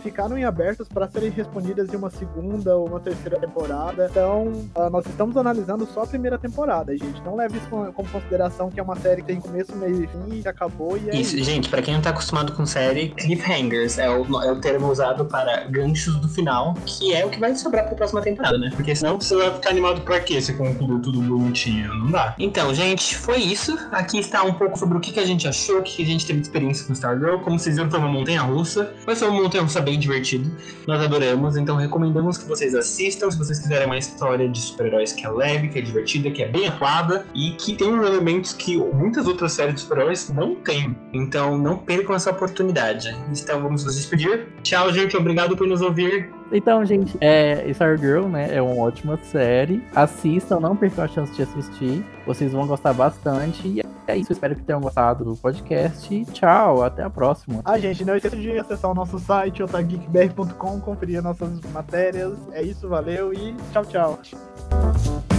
[0.01, 4.07] ficaram em abertos para serem respondidas em uma segunda ou uma terceira temporada.
[4.10, 7.22] Então, uh, nós estamos analisando só a primeira temporada, gente.
[7.24, 10.41] Não leve isso como, consideração que é uma série que tem começo, meio e fim,
[10.41, 11.36] que acabou e é isso.
[11.36, 14.89] Isso, gente, pra quem não tá acostumado com série, cliffhangers é o, é o termo
[14.89, 18.72] usado para ganchos do final, que é o que vai sobrar pra próxima temporada, né?
[18.76, 20.41] Porque senão você vai ficar animado pra quê?
[20.41, 22.36] Você concluiu tudo bonitinho, não dá.
[22.39, 23.78] Então, gente, foi isso.
[23.91, 26.05] Aqui está um pouco sobre o que, que a gente achou, o que, que a
[26.05, 27.39] gente teve de experiência com Stargirl.
[27.39, 28.93] Como vocês viram, foi uma montanha russa.
[29.05, 30.49] Mas foi uma montanha russa bem divertido.
[30.88, 33.30] Nós adoramos, então recomendamos que vocês assistam.
[33.32, 36.48] Se vocês quiserem mais história de super-heróis que é leve, que é divertida, que é
[36.48, 40.95] bem atuada e que tem elementos que muitas outras séries de super-heróis não têm.
[41.14, 43.16] Então não percam essa oportunidade.
[43.32, 44.48] Então vamos nos despedir.
[44.64, 45.16] Tchau, gente.
[45.16, 46.37] Obrigado por nos ouvir.
[46.52, 49.84] Então, gente, é, Stargirl, né, é uma ótima série.
[49.93, 52.06] Assistam, não percam a chance de assistir.
[52.26, 53.68] Vocês vão gostar bastante.
[53.68, 56.26] E é isso, espero que tenham gostado do podcast.
[56.32, 57.62] Tchau, até a próxima.
[57.66, 62.38] Ah, gente, não esqueça de acessar o nosso site, otageekbr.com, conferir nossas matérias.
[62.54, 65.37] É isso, valeu e tchau, tchau.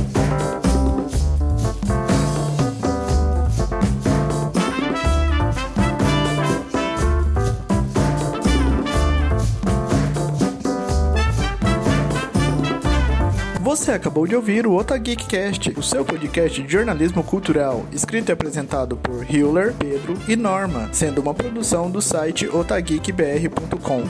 [13.68, 18.96] Você acabou de ouvir o Otageekcast, o seu podcast de jornalismo cultural, escrito e apresentado
[18.96, 24.04] por Hiller, Pedro e Norma, sendo uma produção do site otageekbr.com.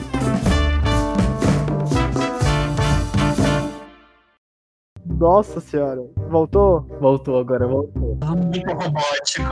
[5.05, 6.87] Nossa senhora, voltou?
[7.01, 8.17] Voltou agora, voltou.
[8.29, 9.43] Muito robótico.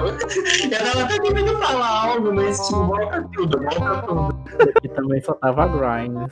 [0.71, 4.69] Eu tava até tentando falar algo, mas tipo, volta tudo, volta tudo.
[4.69, 6.31] Aqui também só tava grind.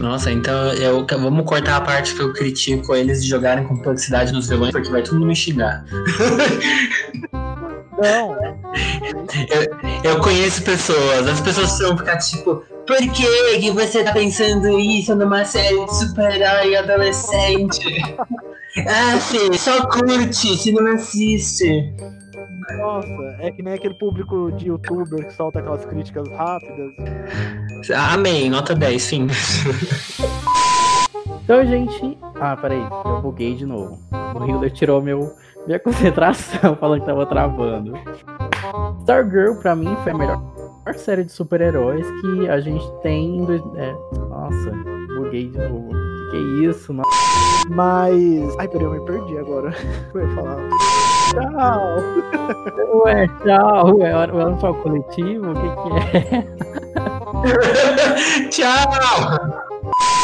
[0.00, 4.48] Nossa, então eu, vamos cortar a parte que eu critico eles de jogarem complexidade nos
[4.48, 5.84] vilões, porque vai tudo me xingar.
[8.00, 8.38] Não.
[9.50, 14.78] Eu, eu conheço pessoas, as pessoas vão ficar tipo, por que, que você tá pensando
[14.78, 18.02] isso numa série de super-herói adolescente?
[18.86, 21.92] ah, Fê, só curte, se não assiste.
[22.76, 26.92] Nossa, é que nem aquele público de youtuber que solta aquelas críticas rápidas.
[28.12, 29.26] Amém, nota 10, sim.
[31.42, 32.18] Então, gente.
[32.38, 33.98] Ah, peraí, eu buguei de novo.
[34.34, 35.32] O Hitler tirou meu,
[35.66, 37.94] minha concentração falando que tava travando.
[39.00, 40.42] Stargirl, pra mim, foi a melhor
[40.96, 43.46] série de super-heróis que a gente tem.
[43.76, 43.92] É,
[44.28, 44.70] nossa,
[45.16, 45.88] buguei de novo.
[45.90, 46.92] O que, que é isso?
[46.92, 47.08] Nossa.
[47.70, 48.58] Mas.
[48.58, 49.74] Ai, peraí, eu me perdi agora.
[50.14, 50.68] Eu ia falar.
[51.30, 52.00] Tchau!
[53.04, 53.98] Ué, tchau!
[53.98, 55.50] Ué, era um só coletivo?
[55.50, 56.42] O que, que é?
[58.48, 60.17] tchau!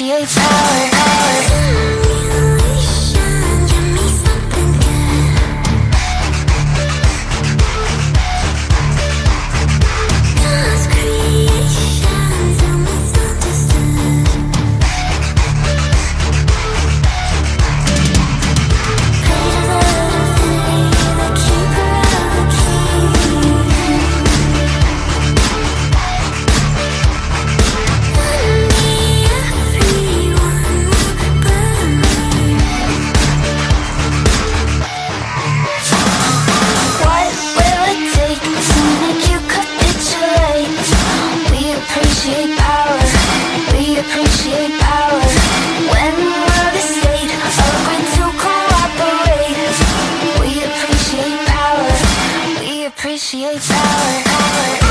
[0.00, 0.97] appreciate power